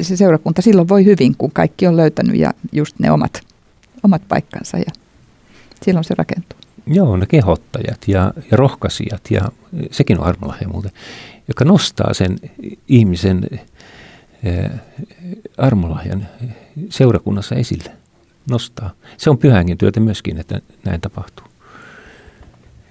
se 0.00 0.16
seurakunta 0.16 0.62
silloin 0.62 0.88
voi 0.88 1.04
hyvin, 1.04 1.34
kun 1.38 1.52
kaikki 1.52 1.86
on 1.86 1.96
löytänyt 1.96 2.36
ja 2.36 2.52
just 2.72 2.98
ne 2.98 3.10
omat, 3.10 3.40
omat 4.02 4.22
paikkansa 4.28 4.78
ja 4.78 4.92
silloin 5.82 6.04
se 6.04 6.14
rakentuu. 6.18 6.57
Joo, 6.88 7.16
ne 7.16 7.26
kehottajat 7.26 8.08
ja, 8.08 8.32
ja 8.50 8.56
rohkaisijat 8.56 9.30
ja 9.30 9.42
sekin 9.90 10.18
on 10.18 10.26
armolahja 10.26 10.68
muuten, 10.68 10.90
joka 11.48 11.64
nostaa 11.64 12.14
sen 12.14 12.38
ihmisen 12.88 13.44
eh, 14.44 14.70
armolahjan 15.58 16.28
seurakunnassa 16.90 17.54
esille. 17.54 17.90
Nostaa. 18.50 18.90
Se 19.16 19.30
on 19.30 19.38
pyhänkin 19.38 19.78
työtä 19.78 20.00
myöskin, 20.00 20.38
että 20.38 20.60
näin 20.84 21.00
tapahtuu. 21.00 21.46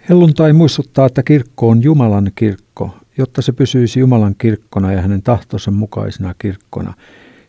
Helluntai 0.10 0.54
muistuttaa, 0.54 1.06
että 1.06 1.24
kirkko 1.24 1.70
on 1.70 1.84
Jumalan 1.84 2.32
kirkko, 2.36 2.98
jotta 3.18 3.42
se 3.42 3.52
pysyisi 3.52 4.00
Jumalan 4.00 4.36
kirkkona 4.38 4.94
ja 4.94 5.02
hänen 5.02 5.22
tahtonsa 5.22 5.72
mukaisena 5.72 6.36
kirkkona. 6.40 6.94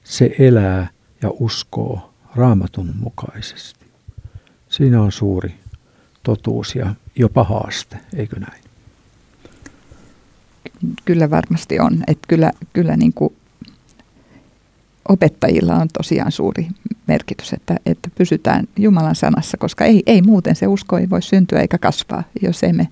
Se 0.04 0.34
elää 0.38 0.88
ja 1.22 1.30
uskoo 1.30 2.12
raamatun 2.34 2.94
mukaisesti. 3.00 3.86
Siinä 4.68 5.02
on 5.02 5.12
suuri 5.12 5.54
totuus 6.22 6.74
ja 6.74 6.94
jopa 7.16 7.44
haaste, 7.44 7.98
eikö 8.16 8.40
näin? 8.40 8.62
Kyllä 11.04 11.30
varmasti 11.30 11.80
on. 11.80 12.02
Että 12.06 12.28
kyllä 12.28 12.52
kyllä 12.72 12.96
niin 12.96 13.12
kuin 13.12 13.34
opettajilla 15.08 15.74
on 15.74 15.88
tosiaan 15.88 16.32
suuri 16.32 16.68
merkitys, 17.06 17.52
että, 17.52 17.76
että 17.86 18.10
pysytään 18.14 18.68
Jumalan 18.78 19.14
sanassa, 19.14 19.56
koska 19.56 19.84
ei, 19.84 20.02
ei 20.06 20.22
muuten 20.22 20.56
se 20.56 20.66
usko 20.66 20.98
ei 20.98 21.10
voi 21.10 21.22
syntyä 21.22 21.60
eikä 21.60 21.78
kasvaa, 21.78 22.22
jos 22.42 22.62
emme, 22.62 22.88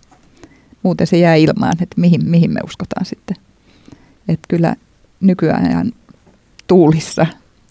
muuten 0.83 1.07
se 1.07 1.19
jää 1.19 1.35
ilmaan, 1.35 1.73
että 1.81 2.01
mihin, 2.01 2.29
mihin 2.29 2.51
me 2.53 2.61
uskotaan 2.65 3.07
sitten. 3.07 3.37
Että 4.29 4.47
kyllä 4.49 4.77
nykyään 5.21 5.93
tuulissa 6.67 7.27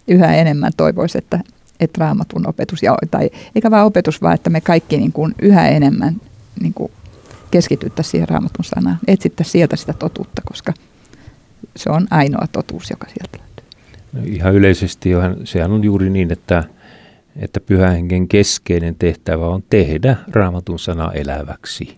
yhä 0.07 0.35
enemmän 0.35 0.71
toivoisi, 0.77 1.17
että 1.17 1.39
että 1.79 1.99
raamatun 1.99 2.47
opetus, 2.47 2.83
ja, 2.83 2.97
tai 3.11 3.29
eikä 3.55 3.71
vain 3.71 3.85
opetus, 3.85 4.21
vaan 4.21 4.35
että 4.35 4.49
me 4.49 4.61
kaikki 4.61 4.97
niin 4.97 5.11
kuin 5.11 5.35
yhä 5.41 5.69
enemmän 5.69 6.21
niin 6.61 6.73
kuin 6.73 6.91
keskityttäisiin 7.51 8.11
siihen 8.11 8.29
raamatun 8.29 8.65
sanaan, 8.65 8.97
etsittäisiin 9.07 9.51
sieltä 9.51 9.75
sitä 9.75 9.93
totuutta, 9.93 10.41
koska 10.45 10.73
se 11.75 11.89
on 11.89 12.07
ainoa 12.11 12.47
totuus, 12.51 12.89
joka 12.89 13.07
sieltä 13.07 13.37
löytyy. 13.37 13.65
No 14.13 14.21
ihan 14.35 14.53
yleisesti 14.53 15.09
sehän 15.43 15.71
on 15.71 15.83
juuri 15.83 16.09
niin, 16.09 16.31
että, 16.31 16.63
että 17.35 17.59
pyhähengen 17.59 18.27
keskeinen 18.27 18.95
tehtävä 18.95 19.47
on 19.47 19.63
tehdä 19.69 20.15
raamatun 20.31 20.79
sana 20.79 21.11
eläväksi. 21.11 21.97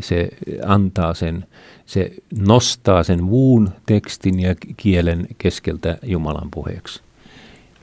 Se 0.00 0.28
antaa 0.66 1.14
sen, 1.14 1.46
se 1.86 2.12
nostaa 2.38 3.02
sen 3.02 3.24
muun 3.24 3.70
tekstin 3.86 4.40
ja 4.40 4.54
kielen 4.76 5.26
keskeltä 5.38 5.98
Jumalan 6.02 6.48
puheeksi. 6.50 7.02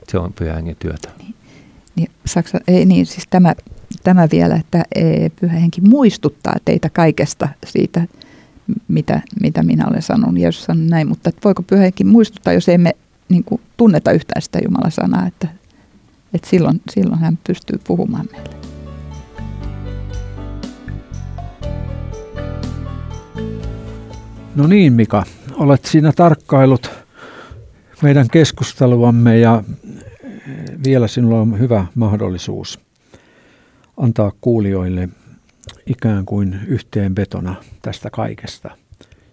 Se 0.08 0.18
on 0.18 0.32
pyhän 0.32 0.76
työtä. 0.78 1.08
Niin. 1.18 1.34
Niin, 1.96 2.10
Saksa, 2.26 2.58
ei 2.68 2.84
niin, 2.84 3.06
siis 3.06 3.24
tämä, 3.30 3.54
tämä 4.02 4.28
vielä, 4.32 4.54
että 4.54 4.84
e, 4.94 5.28
pyhä 5.40 5.58
henki 5.58 5.80
muistuttaa 5.80 6.54
teitä 6.64 6.90
kaikesta 6.90 7.48
siitä, 7.66 8.06
mitä, 8.88 9.20
mitä 9.40 9.62
minä 9.62 9.86
olen 9.86 10.02
sanonut. 10.02 10.38
Jeesus 10.38 10.64
sanoi 10.64 10.86
näin, 10.86 11.08
mutta 11.08 11.28
että 11.28 11.40
voiko 11.44 11.62
pyhä 11.62 11.82
henki 11.82 12.04
muistuttaa, 12.04 12.52
jos 12.52 12.68
emme 12.68 12.92
niin 13.28 13.44
kuin, 13.44 13.60
tunneta 13.76 14.12
yhtään 14.12 14.42
sitä 14.42 14.58
Jumalan 14.64 14.90
sanaa, 14.90 15.26
että, 15.26 15.48
että 16.34 16.48
silloin, 16.50 16.80
silloin 16.90 17.20
hän 17.20 17.38
pystyy 17.46 17.80
puhumaan 17.86 18.28
meille. 18.32 18.56
No 24.56 24.66
niin 24.66 24.92
Mika, 24.92 25.24
olet 25.54 25.84
siinä 25.84 26.12
tarkkailut 26.12 26.90
meidän 28.02 28.28
keskusteluamme 28.28 29.38
ja 29.38 29.62
vielä 30.86 31.08
sinulla 31.08 31.40
on 31.40 31.58
hyvä 31.58 31.86
mahdollisuus 31.94 32.80
antaa 33.96 34.32
kuulijoille 34.40 35.08
ikään 35.86 36.26
kuin 36.26 36.60
yhteenvetona 36.66 37.54
tästä 37.82 38.10
kaikesta 38.10 38.70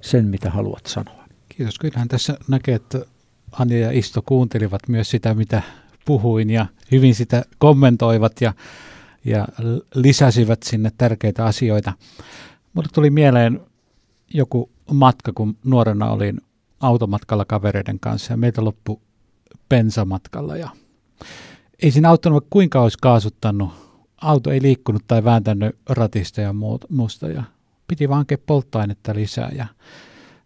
sen, 0.02 0.26
mitä 0.26 0.50
haluat 0.50 0.86
sanoa. 0.86 1.26
Kiitos. 1.50 1.80
Kyllähän 1.80 2.08
tässä 2.08 2.38
näkee, 2.48 2.76
että 2.76 3.06
Anja 3.52 3.80
ja 3.80 3.92
Isto 3.92 4.22
kuuntelivat 4.26 4.82
myös 4.88 5.10
sitä, 5.10 5.34
mitä 5.34 5.62
puhuin 6.06 6.50
ja 6.50 6.66
hyvin 6.92 7.16
sitä 7.16 7.44
kommentoivat 7.58 8.42
ja, 8.42 8.54
ja 9.26 9.48
lisäsivät 9.96 10.64
sinne 10.64 10.92
tärkeitä 10.98 11.46
asioita. 11.46 11.94
Mulle 12.74 12.90
tuli 12.94 13.10
mieleen 13.10 13.62
joku 14.34 14.70
matka, 14.92 15.32
kun 15.36 15.58
nuorena 15.64 16.12
olin 16.12 16.42
automatkalla 16.80 17.46
kavereiden 17.46 18.00
kanssa 18.00 18.34
ja 18.34 18.38
meitä 18.38 18.64
loppu 18.64 19.02
bensamatkalla 19.70 20.58
ja 20.58 20.70
ei 21.84 21.92
siinä 21.92 22.10
auttanut, 22.10 22.48
kuinka 22.50 22.82
olisi 22.82 22.98
kaasuttanut. 23.02 23.72
Auto 24.22 24.52
ei 24.52 24.62
liikkunut 24.62 25.04
tai 25.08 25.24
vääntänyt 25.24 25.76
ratista 25.90 26.42
ja 26.42 26.54
muusta 26.90 27.28
ja 27.28 27.44
piti 27.88 28.10
vaan 28.10 28.18
hankkia 28.18 28.38
polttoainetta 28.46 29.16
lisää 29.16 29.52
ja, 29.56 29.68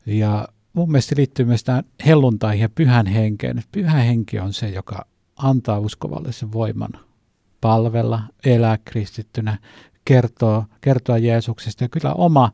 ja 0.06 0.48
mun 0.74 0.92
mielestä 0.92 1.16
liittyy 1.18 1.46
myös 1.46 1.64
tähän 1.64 1.84
helluntaihin 2.06 2.62
ja 2.62 2.70
pyhän 2.70 3.06
henkeen. 3.06 3.64
Pyhä 3.72 3.98
henki 3.98 4.40
on 4.40 4.54
se, 4.54 4.70
joka 4.70 5.06
antaa 5.36 5.80
uskovalle 5.80 6.32
sen 6.32 6.52
voiman 6.52 6.90
palvella, 7.62 8.22
elää 8.46 8.78
kristittynä, 8.86 9.58
kertoa, 10.06 10.66
kertoa 10.82 11.18
Jeesuksesta. 11.18 11.84
Ja 11.84 11.90
kyllä 11.90 12.14
oma 12.14 12.52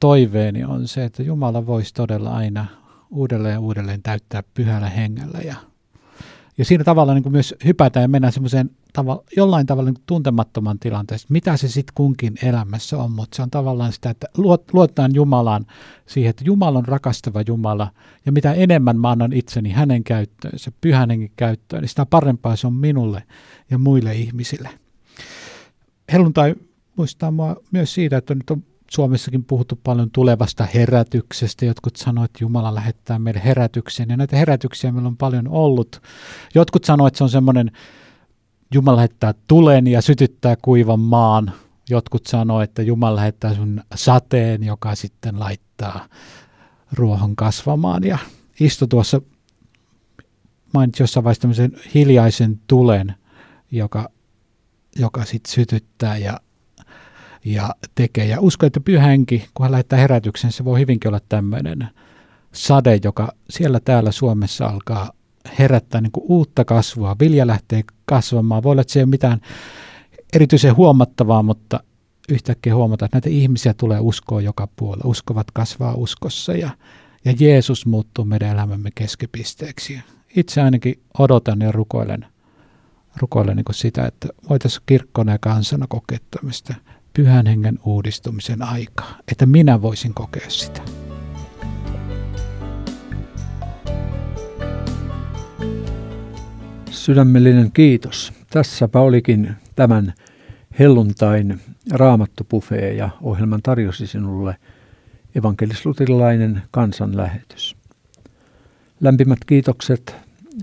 toiveeni 0.00 0.64
on 0.64 0.88
se, 0.88 1.04
että 1.04 1.22
Jumala 1.22 1.66
voisi 1.66 1.94
todella 1.94 2.30
aina 2.30 2.66
uudelleen 3.10 3.52
ja 3.52 3.60
uudelleen 3.60 4.02
täyttää 4.02 4.42
pyhällä 4.54 4.88
hengellä. 4.88 5.38
Ja, 5.38 5.54
ja 6.58 6.64
siinä 6.64 6.84
tavalla 6.84 7.14
niin 7.14 7.22
kuin 7.22 7.32
myös 7.32 7.54
hypätään 7.64 8.04
ja 8.04 8.08
mennään 8.08 8.32
semmoiseen 8.32 8.70
tavalla, 8.92 9.24
jollain 9.36 9.66
tavalla 9.66 9.90
niin 9.90 10.02
tuntemattoman 10.06 10.78
tilanteen, 10.78 11.20
mitä 11.28 11.56
se 11.56 11.68
sitten 11.68 11.92
kunkin 11.94 12.34
elämässä 12.42 12.98
on, 12.98 13.12
mutta 13.12 13.36
se 13.36 13.42
on 13.42 13.50
tavallaan 13.50 13.92
sitä, 13.92 14.10
että 14.10 14.26
luotetaan 14.72 15.14
Jumalaan 15.14 15.66
siihen, 16.06 16.30
että 16.30 16.44
Jumala 16.44 16.78
on 16.78 16.84
rakastava 16.84 17.42
Jumala, 17.46 17.92
ja 18.26 18.32
mitä 18.32 18.52
enemmän 18.52 19.00
mä 19.00 19.10
annan 19.10 19.32
itseni 19.32 19.70
hänen 19.70 20.04
käyttöön, 20.04 20.58
se 20.58 20.72
pyhän 20.80 21.10
hengen 21.10 21.30
käyttöön, 21.36 21.82
niin 21.82 21.88
sitä 21.88 22.06
parempaa 22.06 22.56
se 22.56 22.66
on 22.66 22.74
minulle 22.74 23.22
ja 23.70 23.78
muille 23.78 24.14
ihmisille. 24.14 24.68
Helluntai 26.12 26.54
muistaa 26.96 27.30
mua 27.30 27.56
myös 27.72 27.94
siitä, 27.94 28.16
että 28.16 28.34
nyt 28.34 28.50
on 28.50 28.64
Suomessakin 28.90 29.44
puhuttu 29.44 29.80
paljon 29.84 30.10
tulevasta 30.10 30.66
herätyksestä. 30.74 31.64
Jotkut 31.64 31.96
sanoivat, 31.96 32.30
että 32.30 32.44
Jumala 32.44 32.74
lähettää 32.74 33.18
meille 33.18 33.40
herätyksen, 33.44 34.08
ja 34.08 34.16
näitä 34.16 34.36
herätyksiä 34.36 34.92
meillä 34.92 35.08
on 35.08 35.16
paljon 35.16 35.48
ollut. 35.48 36.02
Jotkut 36.54 36.84
sanoivat, 36.84 37.08
että 37.08 37.18
se 37.18 37.24
on 37.24 37.30
semmoinen, 37.30 37.70
Jumala 38.74 38.96
lähettää 38.96 39.34
tulen 39.48 39.86
ja 39.86 40.02
sytyttää 40.02 40.56
kuivan 40.62 41.00
maan. 41.00 41.52
Jotkut 41.90 42.26
sanoivat, 42.26 42.70
että 42.70 42.82
Jumala 42.82 43.16
lähettää 43.16 43.54
sun 43.54 43.82
sateen, 43.94 44.64
joka 44.64 44.94
sitten 44.94 45.40
laittaa 45.40 46.08
ruohon 46.92 47.36
kasvamaan. 47.36 48.04
Ja 48.04 48.18
istu 48.60 48.86
tuossa, 48.86 49.20
mainitsi 50.74 51.02
jossain 51.02 51.24
vaiheessa 51.24 51.40
tämmöisen 51.40 51.72
hiljaisen 51.94 52.60
tulen, 52.66 53.14
joka, 53.70 54.08
joka 54.96 55.24
sitten 55.24 55.52
sytyttää 55.52 56.16
ja 56.16 56.40
ja 57.46 57.74
tekee. 57.94 58.24
Ja 58.24 58.40
uskon, 58.40 58.66
että 58.66 58.80
pyhänki, 58.80 59.48
kun 59.54 59.64
hän 59.64 59.72
lähettää 59.72 59.98
herätyksen, 59.98 60.52
se 60.52 60.64
voi 60.64 60.80
hyvinkin 60.80 61.08
olla 61.08 61.20
tämmöinen 61.28 61.88
sade, 62.52 63.00
joka 63.04 63.32
siellä 63.50 63.80
täällä 63.80 64.12
Suomessa 64.12 64.66
alkaa 64.66 65.10
herättää 65.58 66.00
niin 66.00 66.12
kuin 66.12 66.24
uutta 66.28 66.64
kasvua. 66.64 67.16
Vilja 67.20 67.46
lähtee 67.46 67.84
kasvamaan. 68.04 68.62
Voi 68.62 68.72
olla, 68.72 68.80
että 68.80 68.92
se 68.92 68.98
ei 68.98 69.04
ole 69.04 69.10
mitään 69.10 69.40
erityisen 70.32 70.76
huomattavaa, 70.76 71.42
mutta 71.42 71.80
yhtäkkiä 72.28 72.74
huomata, 72.74 73.04
että 73.04 73.16
näitä 73.16 73.28
ihmisiä 73.28 73.74
tulee 73.74 74.00
uskoa 74.00 74.40
joka 74.40 74.68
puolella. 74.76 75.10
Uskovat 75.10 75.50
kasvaa 75.50 75.94
uskossa 75.94 76.52
ja, 76.52 76.70
ja 77.24 77.34
Jeesus 77.40 77.86
muuttuu 77.86 78.24
meidän 78.24 78.50
elämämme 78.50 78.90
keskipisteeksi. 78.94 80.00
Itse 80.36 80.62
ainakin 80.62 81.00
odotan 81.18 81.60
ja 81.60 81.72
rukoilen, 81.72 82.26
rukoilen 83.16 83.56
niin 83.56 83.64
sitä, 83.70 84.06
että 84.06 84.28
voitaisiin 84.50 84.82
kirkkona 84.86 85.32
ja 85.32 85.38
kansana 85.38 85.86
kokea 85.88 86.18
tämmöistä 86.30 86.74
pyhän 87.16 87.46
hengen 87.46 87.78
uudistumisen 87.84 88.62
aikaa, 88.62 89.18
että 89.32 89.46
minä 89.46 89.82
voisin 89.82 90.14
kokea 90.14 90.50
sitä. 90.50 90.82
Sydämellinen 96.90 97.72
kiitos. 97.72 98.32
Tässäpä 98.50 99.00
olikin 99.00 99.50
tämän 99.76 100.14
helluntain 100.78 101.60
raamattupufee 101.90 102.92
ja 102.92 103.08
ohjelman 103.22 103.62
tarjosi 103.62 104.06
sinulle 104.06 104.56
evankelisluterilainen 105.34 106.62
kansanlähetys. 106.70 107.76
Lämpimät 109.00 109.38
kiitokset 109.46 110.16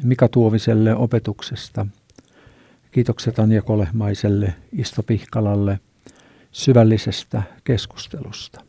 Mika 0.04 0.28
Tuoviselle 0.28 0.96
opetuksesta. 0.96 1.86
Kiitokset 2.92 3.40
Anja 3.40 3.62
Kolehmaiselle, 3.62 4.54
Isto 4.72 5.04
Pihkalalle– 5.04 5.80
syvällisestä 6.54 7.44
keskustelusta. 7.64 8.62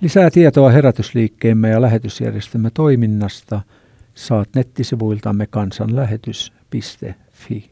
Lisää 0.00 0.30
tietoa 0.30 0.70
herätysliikkeemme 0.70 1.68
ja 1.68 1.82
lähetysjärjestelmä 1.82 2.70
toiminnasta 2.70 3.60
saat 4.14 4.48
nettisivuiltamme 4.54 5.46
kansanlähetys.fi. 5.46 7.70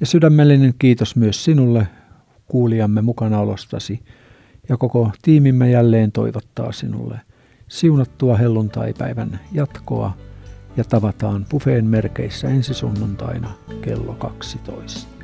Ja 0.00 0.06
sydämellinen 0.06 0.74
kiitos 0.78 1.16
myös 1.16 1.44
sinulle 1.44 1.86
kuulijamme 2.46 3.02
mukanaolostasi 3.02 4.00
ja 4.68 4.76
koko 4.76 5.10
tiimimme 5.22 5.70
jälleen 5.70 6.12
toivottaa 6.12 6.72
sinulle 6.72 7.20
siunattua 7.68 8.36
helluntaipäivän 8.36 9.40
jatkoa 9.52 10.16
ja 10.76 10.84
tavataan 10.84 11.46
pufeen 11.48 11.84
merkeissä 11.84 12.48
ensi 12.48 12.74
sunnuntaina 12.74 13.50
kello 13.82 14.14
12. 14.14 15.19